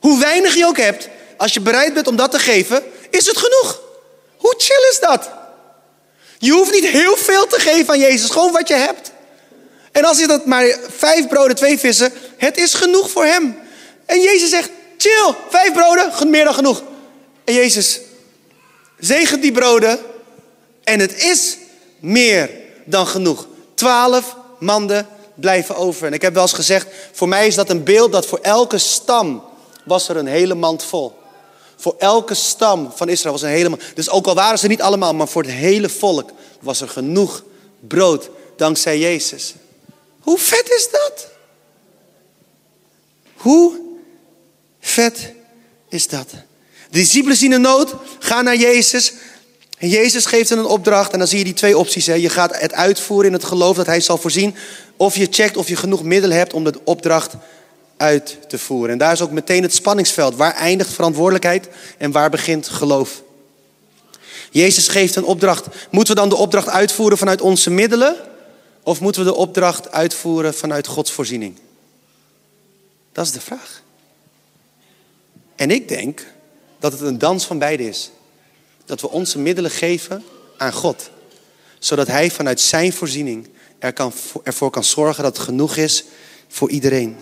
[0.00, 3.36] Hoe weinig je ook hebt, als je bereid bent om dat te geven, is het
[3.36, 3.80] genoeg.
[4.36, 5.30] Hoe chill is dat?
[6.38, 9.10] Je hoeft niet heel veel te geven aan Jezus, gewoon wat je hebt.
[9.92, 13.58] En als je dat maar vijf broden, twee vissen, het is genoeg voor hem.
[14.06, 16.82] En Jezus zegt, chill, vijf broden, meer dan genoeg.
[17.44, 18.00] En Jezus
[18.98, 19.98] zegent die broden
[20.84, 21.56] en het is
[22.00, 22.50] meer
[22.84, 23.46] dan genoeg.
[23.78, 26.06] Twaalf manden blijven over.
[26.06, 28.78] En ik heb wel eens gezegd, voor mij is dat een beeld dat voor elke
[28.78, 29.44] stam
[29.84, 31.18] was er een hele mand vol.
[31.76, 33.82] Voor elke stam van Israël was een hele mand.
[33.94, 37.42] Dus ook al waren ze niet allemaal, maar voor het hele volk was er genoeg
[37.80, 39.54] brood dankzij Jezus.
[40.20, 41.28] Hoe vet is dat?
[43.36, 43.80] Hoe
[44.80, 45.32] vet
[45.88, 46.30] is dat?
[46.30, 49.12] De discipelen zien een nood, gaan naar Jezus.
[49.78, 52.06] En Jezus geeft een opdracht en dan zie je die twee opties.
[52.06, 52.14] Hè.
[52.14, 54.56] Je gaat het uitvoeren in het geloof dat hij zal voorzien.
[54.96, 57.34] Of je checkt of je genoeg middelen hebt om de opdracht
[57.96, 58.90] uit te voeren.
[58.90, 60.36] En daar is ook meteen het spanningsveld.
[60.36, 63.22] Waar eindigt verantwoordelijkheid en waar begint geloof?
[64.50, 65.66] Jezus geeft een opdracht.
[65.90, 68.16] Moeten we dan de opdracht uitvoeren vanuit onze middelen?
[68.82, 71.58] Of moeten we de opdracht uitvoeren vanuit Gods voorziening?
[73.12, 73.82] Dat is de vraag.
[75.56, 76.26] En ik denk
[76.78, 78.10] dat het een dans van beide is.
[78.88, 80.24] Dat we onze middelen geven
[80.56, 81.10] aan God.
[81.78, 83.48] Zodat Hij vanuit Zijn voorziening
[83.78, 86.04] er kan, ervoor kan zorgen dat het genoeg is
[86.48, 87.16] voor iedereen.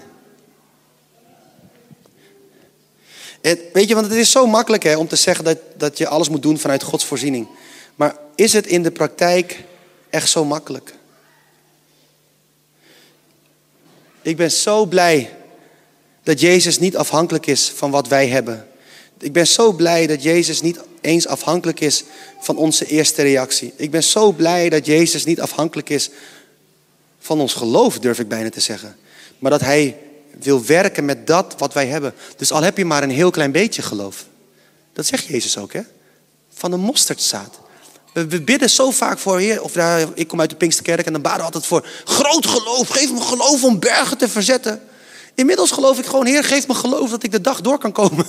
[3.73, 6.29] Weet je, want het is zo makkelijk hè, om te zeggen dat, dat je alles
[6.29, 7.49] moet doen vanuit Gods voorziening.
[7.95, 9.65] Maar is het in de praktijk
[10.11, 10.95] echt zo makkelijk?
[14.23, 15.37] Ik ben zo blij
[16.23, 18.69] dat Jezus niet afhankelijk is van wat wij hebben.
[19.19, 22.05] Ik ben zo blij dat Jezus niet eens afhankelijk is
[22.41, 23.73] van onze eerste reactie.
[23.77, 26.11] Ik ben zo blij dat Jezus niet afhankelijk is
[27.19, 28.97] van ons geloof, durf ik bijna te zeggen.
[29.39, 29.99] Maar dat Hij
[30.41, 32.15] wil werken met dat wat wij hebben.
[32.37, 34.27] Dus al heb je maar een heel klein beetje geloof.
[34.93, 35.81] Dat zegt Jezus ook, hè?
[36.55, 37.59] Van een mosterdzaad.
[38.13, 41.23] We bidden zo vaak voor, Heer, of daar, ik kom uit de Pinksterkerk en dan
[41.23, 42.89] baden we altijd voor groot geloof.
[42.89, 44.83] Geef me geloof om bergen te verzetten.
[45.35, 48.27] Inmiddels geloof ik gewoon, Heer, geef me geloof dat ik de dag door kan komen.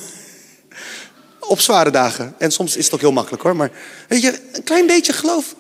[1.48, 2.36] Op zware dagen.
[2.38, 3.56] En soms is het ook heel makkelijk hoor.
[3.56, 3.72] Maar
[4.08, 5.56] weet je, een klein beetje geloof.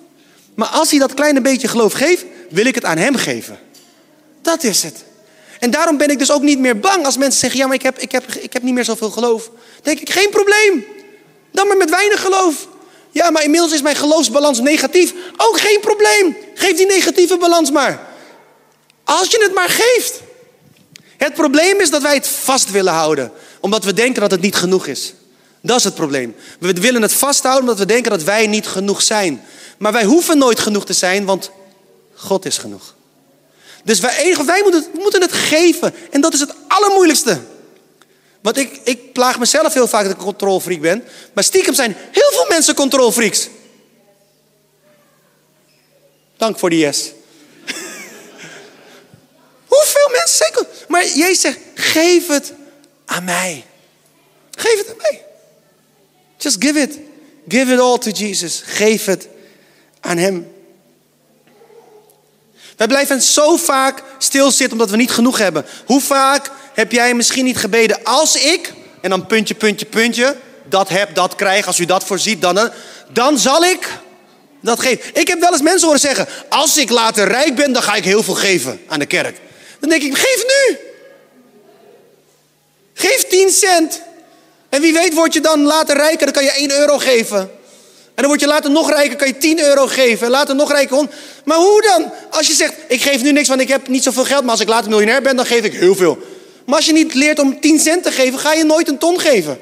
[0.56, 3.60] Maar als hij dat kleine beetje geloof geeft, wil ik het aan hem geven.
[4.42, 5.04] Dat is het.
[5.60, 7.82] En daarom ben ik dus ook niet meer bang als mensen zeggen: Ja, maar ik
[7.82, 9.50] heb, ik heb, ik heb niet meer zoveel geloof.
[9.82, 10.86] Denk ik: Geen probleem.
[11.52, 12.68] Dan maar met weinig geloof.
[13.12, 15.14] Ja, maar inmiddels is mijn geloofsbalans negatief.
[15.38, 16.38] Ook geen probleem.
[16.54, 18.08] Geef die negatieve balans maar.
[19.04, 20.22] Als je het maar geeft.
[21.18, 24.56] Het probleem is dat wij het vast willen houden, omdat we denken dat het niet
[24.56, 25.14] genoeg is.
[25.62, 26.36] Dat is het probleem.
[26.60, 29.46] We willen het vasthouden omdat we denken dat wij niet genoeg zijn.
[29.78, 31.52] Maar wij hoeven nooit genoeg te zijn, want
[32.14, 32.96] God is genoeg.
[33.84, 35.94] Dus wij, wij moeten, moeten het geven.
[36.12, 37.42] En dat is het allermoeilijkste.
[38.42, 41.04] Want ik, ik plaag mezelf heel vaak dat ik een controlfreak ben.
[41.34, 43.50] Maar stiekem zijn heel veel mensen controlfreaks.
[46.38, 47.12] Dank voor die yes.
[49.74, 52.54] Hoeveel mensen zijn Maar Jezus zegt, geef het
[53.06, 53.66] aan mij.
[54.52, 55.27] Geef het aan mij.
[56.38, 57.00] Just give it.
[57.48, 58.62] Give it all to Jesus.
[58.66, 59.28] Geef het
[60.00, 60.56] aan Hem.
[62.78, 65.66] Wij blijven zo vaak stilzitten omdat we niet genoeg hebben.
[65.86, 70.36] Hoe vaak heb jij misschien niet gebeden als ik, en dan puntje, puntje, puntje,
[70.70, 72.72] dat heb, dat krijg, als u dat voorziet, dan,
[73.14, 73.90] dan zal ik
[74.62, 75.10] dat geven.
[75.14, 78.04] Ik heb wel eens mensen horen zeggen, als ik later rijk ben, dan ga ik
[78.04, 79.38] heel veel geven aan de kerk.
[79.80, 80.78] Dan denk ik, geef nu.
[82.94, 84.02] Geef 10 cent.
[84.70, 87.40] En wie weet word je dan later rijker, dan kan je 1 euro geven.
[88.18, 90.26] En dan word je later nog rijker, kan je 10 euro geven.
[90.26, 91.08] En later nog rijker.
[91.46, 92.12] Maar hoe dan?
[92.32, 94.42] Als je zegt, ik geef nu niks, want ik heb niet zoveel geld.
[94.42, 96.18] Maar als ik later miljonair ben, dan geef ik heel veel.
[96.66, 99.20] Maar als je niet leert om 10 cent te geven, ga je nooit een ton
[99.20, 99.60] geven.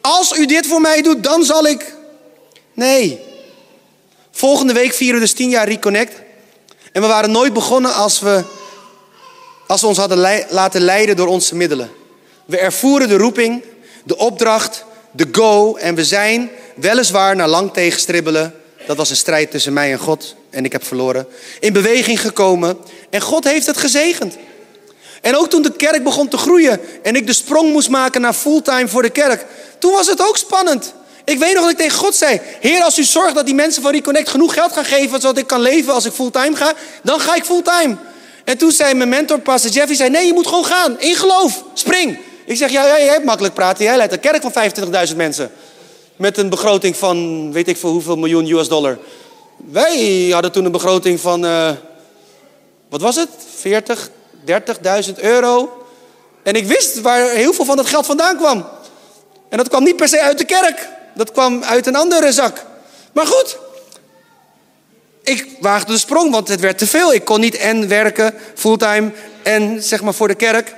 [0.00, 1.94] Als u dit voor mij doet, dan zal ik.
[2.74, 3.20] Nee.
[4.30, 6.12] Volgende week vieren we dus 10 jaar Reconnect.
[6.92, 8.44] En we waren nooit begonnen als we,
[9.68, 11.90] als we ons hadden laten leiden door onze middelen.
[12.44, 13.62] We ervoeren de roeping,
[14.04, 15.74] de opdracht, de go.
[15.76, 18.54] En we zijn weliswaar na lang tegenstribbelen.
[18.86, 20.34] Dat was een strijd tussen mij en God.
[20.50, 21.26] En ik heb verloren.
[21.60, 22.78] In beweging gekomen.
[23.10, 24.36] En God heeft het gezegend.
[25.20, 26.80] En ook toen de kerk begon te groeien.
[27.02, 29.44] En ik de sprong moest maken naar fulltime voor de kerk.
[29.78, 30.94] Toen was het ook spannend.
[31.24, 33.82] Ik weet nog dat ik tegen God zei: Heer, als u zorgt dat die mensen
[33.82, 35.20] van Reconnect genoeg geld gaan geven.
[35.20, 36.72] zodat ik kan leven als ik fulltime ga.
[37.02, 37.96] dan ga ik fulltime.
[38.48, 41.00] En toen zei mijn mentor, Pastor Jeffy: zei, Nee, je moet gewoon gaan.
[41.00, 41.64] In geloof.
[41.72, 42.18] Spring.
[42.44, 43.84] Ik zeg, ja, jij hebt makkelijk praten.
[43.84, 44.52] Jij leidt een kerk van
[45.08, 45.50] 25.000 mensen.
[46.16, 48.98] Met een begroting van, weet ik veel hoeveel miljoen US dollar.
[49.56, 51.70] Wij hadden toen een begroting van, uh,
[52.88, 53.28] wat was het?
[53.56, 54.10] 40,
[54.44, 55.84] 30.000 euro.
[56.42, 58.68] En ik wist waar heel veel van dat geld vandaan kwam.
[59.48, 60.88] En dat kwam niet per se uit de kerk.
[61.14, 62.64] Dat kwam uit een andere zak.
[63.12, 63.58] Maar goed,
[65.28, 67.12] ik waagde de sprong, want het werd te veel.
[67.12, 69.12] Ik kon niet en werken fulltime
[69.42, 70.74] en zeg maar voor de kerk.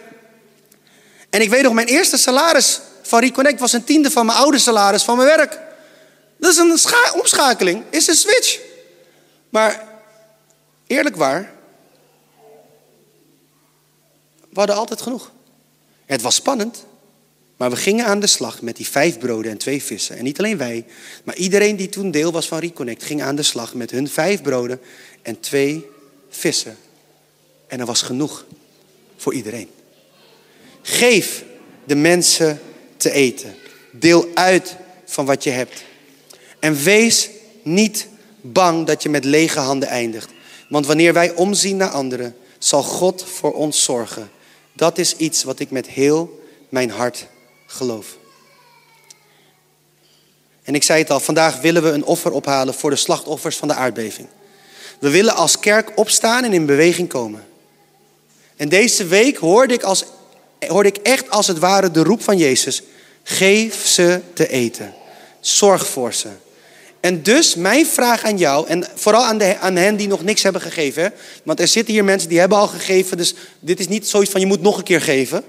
[1.31, 4.59] En ik weet nog, mijn eerste salaris van Reconnect was een tiende van mijn oude
[4.59, 5.59] salaris van mijn werk.
[6.37, 6.79] Dat is een
[7.15, 8.59] omschakeling, is een switch.
[9.51, 9.85] Maar
[10.87, 11.53] eerlijk waar,
[14.49, 15.31] we hadden altijd genoeg.
[16.07, 16.85] Het was spannend,
[17.61, 20.17] maar we gingen aan de slag met die vijf broden en twee vissen.
[20.17, 20.85] En niet alleen wij,
[21.25, 24.43] maar iedereen die toen deel was van Reconnect ging aan de slag met hun vijf
[24.43, 24.81] broden
[25.23, 25.87] en twee
[26.29, 26.77] vissen.
[27.67, 28.45] En er was genoeg
[29.17, 29.69] voor iedereen.
[30.83, 31.45] Geef
[31.85, 32.61] de mensen
[32.97, 33.55] te eten.
[33.93, 35.85] Deel uit van wat je hebt.
[36.59, 37.31] En wees
[37.63, 38.07] niet
[38.41, 40.31] bang dat je met lege handen eindigt.
[40.69, 44.31] Want wanneer wij omzien naar anderen, zal God voor ons zorgen.
[44.73, 47.27] Dat is iets wat ik met heel mijn hart
[47.71, 48.17] geloof.
[50.63, 53.69] En ik zei het al, vandaag willen we een offer ophalen voor de slachtoffers van
[53.69, 54.29] de aardbeving.
[54.99, 57.49] We willen als kerk opstaan en in beweging komen.
[58.57, 60.05] En deze week hoorde ik als
[60.69, 62.83] hoorde ik echt als het ware de roep van Jezus.
[63.23, 64.95] Geef ze te eten.
[65.41, 66.29] Zorg voor ze.
[67.01, 70.43] En dus mijn vraag aan jou, en vooral aan, de, aan hen die nog niks
[70.43, 71.13] hebben gegeven.
[71.43, 73.17] Want er zitten hier mensen die hebben al gegeven.
[73.17, 75.45] Dus dit is niet zoiets van je moet nog een keer geven.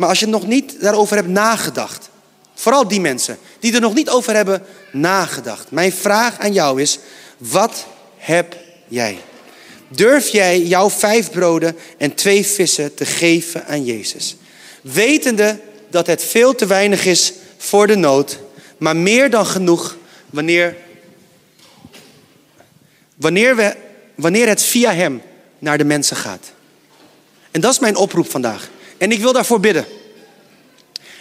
[0.00, 2.10] Maar als je nog niet daarover hebt nagedacht.
[2.54, 5.70] Vooral die mensen die er nog niet over hebben nagedacht.
[5.70, 6.98] Mijn vraag aan jou is,
[7.38, 7.86] wat
[8.16, 8.56] heb
[8.88, 9.18] jij?
[9.88, 14.36] Durf jij jouw vijf broden en twee vissen te geven aan Jezus?
[14.82, 15.60] Wetende
[15.90, 18.38] dat het veel te weinig is voor de nood,
[18.78, 19.96] maar meer dan genoeg
[20.30, 20.76] wanneer,
[23.16, 23.76] wanneer, we,
[24.14, 25.22] wanneer het via Hem
[25.58, 26.52] naar de mensen gaat.
[27.50, 28.70] En dat is mijn oproep vandaag.
[29.00, 29.86] En ik wil daarvoor bidden.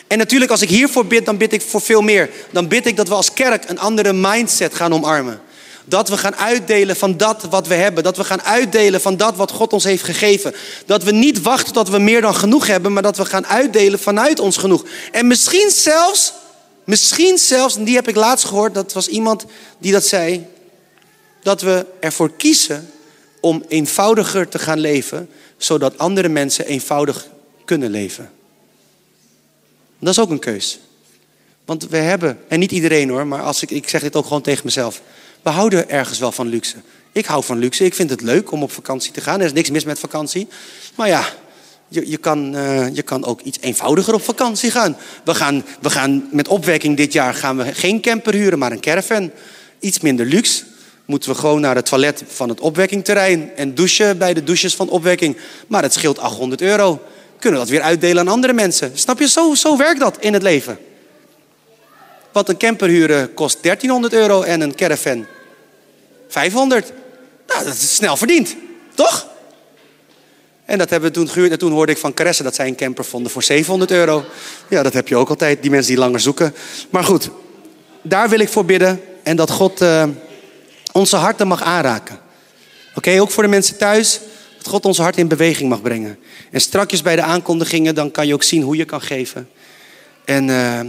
[0.08, 2.30] En natuurlijk, als ik hiervoor bid, dan bid ik voor veel meer.
[2.52, 5.42] Dan bid ik dat we als kerk een andere mindset gaan omarmen.
[5.86, 8.04] Dat we gaan uitdelen van dat wat we hebben.
[8.04, 10.54] Dat we gaan uitdelen van dat wat God ons heeft gegeven.
[10.86, 14.00] Dat we niet wachten tot we meer dan genoeg hebben, maar dat we gaan uitdelen
[14.00, 14.86] vanuit ons genoeg.
[15.12, 16.34] En misschien zelfs,
[16.84, 19.46] misschien zelfs, en die heb ik laatst gehoord, dat was iemand
[19.78, 20.48] die dat zei,
[21.44, 22.92] dat we ervoor kiezen
[23.40, 27.28] om eenvoudiger te gaan leven, zodat andere mensen eenvoudig
[27.70, 28.32] kunnen leven.
[30.00, 30.80] Dat is ook een keus.
[31.66, 34.42] Want we hebben, en niet iedereen hoor, maar als ik, ik zeg dit ook gewoon
[34.42, 35.02] tegen mezelf.
[35.42, 36.76] We houden ergens wel van luxe.
[37.12, 37.86] Ik hou van luxe.
[37.86, 39.40] Ik vind het leuk om op vakantie te gaan.
[39.40, 40.48] Er is niks mis met vakantie.
[40.96, 41.26] Maar ja,
[41.88, 44.98] Je, je, kan, eh, je kan ook iets eenvoudiger op vakantie gaan.
[45.24, 45.66] We, gaan.
[45.82, 49.32] we gaan met opwekking dit jaar gaan we geen camper huren, maar een caravan.
[49.80, 50.64] Iets minder luxe.
[51.06, 54.90] Moeten we gewoon naar het toilet van het opwekkingterrein en douchen bij de douches van
[54.90, 55.38] opwekking.
[55.68, 57.02] Maar het scheelt 800 euro.
[57.40, 58.92] Kunnen we dat weer uitdelen aan andere mensen.
[58.94, 59.28] Snap je?
[59.28, 60.80] Zo, zo werkt dat in het leven.
[62.32, 65.26] Want een camper huren kost 1300 euro en een caravan
[66.28, 66.92] 500.
[67.48, 68.56] Nou, dat is snel verdiend,
[68.96, 69.28] toch?
[70.66, 71.52] En dat hebben we toen gehuurd.
[71.52, 74.26] En toen hoorde ik van Caresse dat zij een camper vonden voor 700 euro.
[74.68, 76.56] Ja, dat heb je ook altijd, die mensen die langer zoeken.
[76.90, 77.30] Maar goed,
[78.02, 79.02] daar wil ik voor bidden.
[79.24, 80.04] En dat God uh,
[80.92, 82.20] onze harten mag aanraken.
[82.96, 84.20] Oké, ook voor de mensen thuis.
[84.70, 86.20] God onze hart in beweging mag brengen.
[86.52, 89.50] En strakjes bij de aankondigingen, dan kan je ook zien hoe je kan geven.
[90.26, 90.80] En, uh,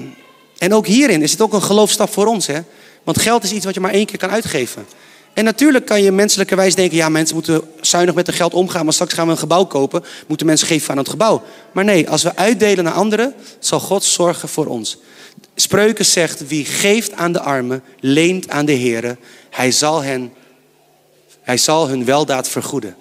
[0.59, 2.47] en ook hierin is het ook een geloofstap voor ons.
[2.47, 2.61] Hè?
[3.05, 4.87] Want geld is iets wat je maar één keer kan uitgeven.
[5.35, 8.93] En natuurlijk kan je menselijkerwijs denken, ja, mensen moeten zuinig met hun geld omgaan, maar
[8.93, 11.43] straks gaan we een gebouw kopen, moeten mensen geven aan het gebouw.
[11.73, 14.99] Maar nee, als we uitdelen naar anderen, zal God zorgen voor ons.
[15.55, 19.17] Spreuken zegt, wie geeft aan de armen, leent aan de Heer,
[19.51, 20.33] hij zal, hen,
[21.43, 22.97] hij zal hun weldaad vergoeden.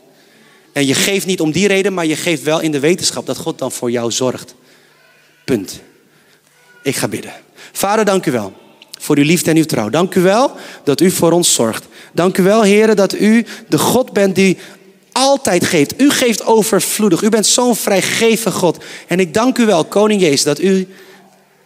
[0.74, 3.38] En je geeft niet om die reden, maar je geeft wel in de wetenschap dat
[3.38, 4.56] God dan voor jou zorgt.
[5.46, 5.80] Punt.
[6.84, 7.34] Ik ga bidden.
[7.72, 8.54] Vader, dank u wel
[9.00, 9.90] voor uw liefde en uw trouw.
[9.90, 10.52] Dank u wel
[10.84, 11.86] dat u voor ons zorgt.
[12.12, 14.58] Dank u wel, heren, dat u de God bent die
[15.12, 16.02] altijd geeft.
[16.02, 17.22] U geeft overvloedig.
[17.22, 18.78] U bent zo'n vrijgevig God.
[19.08, 20.88] En ik dank u wel, Koning Jezus, dat u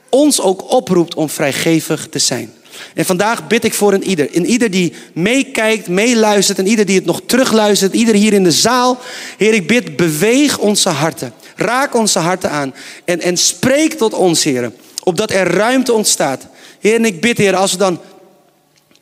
[0.09, 2.53] ons ook oproept om vrijgevig te zijn.
[2.93, 4.27] En vandaag bid ik voor een ieder.
[4.31, 7.93] In ieder die meekijkt, meeluistert en ieder die het nog terugluistert.
[7.93, 8.99] Ieder hier in de zaal.
[9.37, 11.33] Heer, ik bid, beweeg onze harten.
[11.55, 12.73] Raak onze harten aan.
[13.05, 14.71] En, en spreek tot ons, Heer.
[15.03, 16.47] Opdat er ruimte ontstaat.
[16.79, 17.99] Heer, en ik bid, Heer, als we dan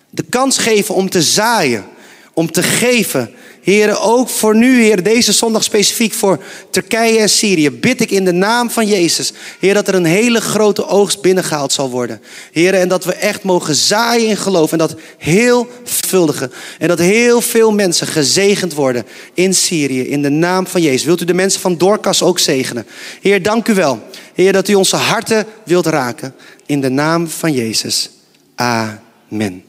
[0.10, 1.86] de kans geven om te zaaien,
[2.34, 3.32] om te geven.
[3.62, 8.26] Heren, ook voor nu, Heer, deze zondag specifiek voor Turkije en Syrië, bid ik in
[8.26, 12.22] de naam van Jezus, Heer, dat er een hele grote oogst binnengehaald zal worden.
[12.51, 16.49] Heer, en dat we echt mogen zaaien in geloof en dat heel vuldige
[16.80, 21.03] en dat heel veel mensen gezegend worden in Syrië, in de naam van Jezus.
[21.03, 22.86] Wilt u de mensen van Dorcas ook zegenen?
[23.22, 23.99] Heer, dank u wel.
[24.34, 26.36] Heer, dat u onze harten wilt raken
[26.66, 28.09] in de naam van Jezus.
[28.55, 29.64] Amen.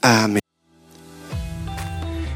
[0.00, 0.43] Amen.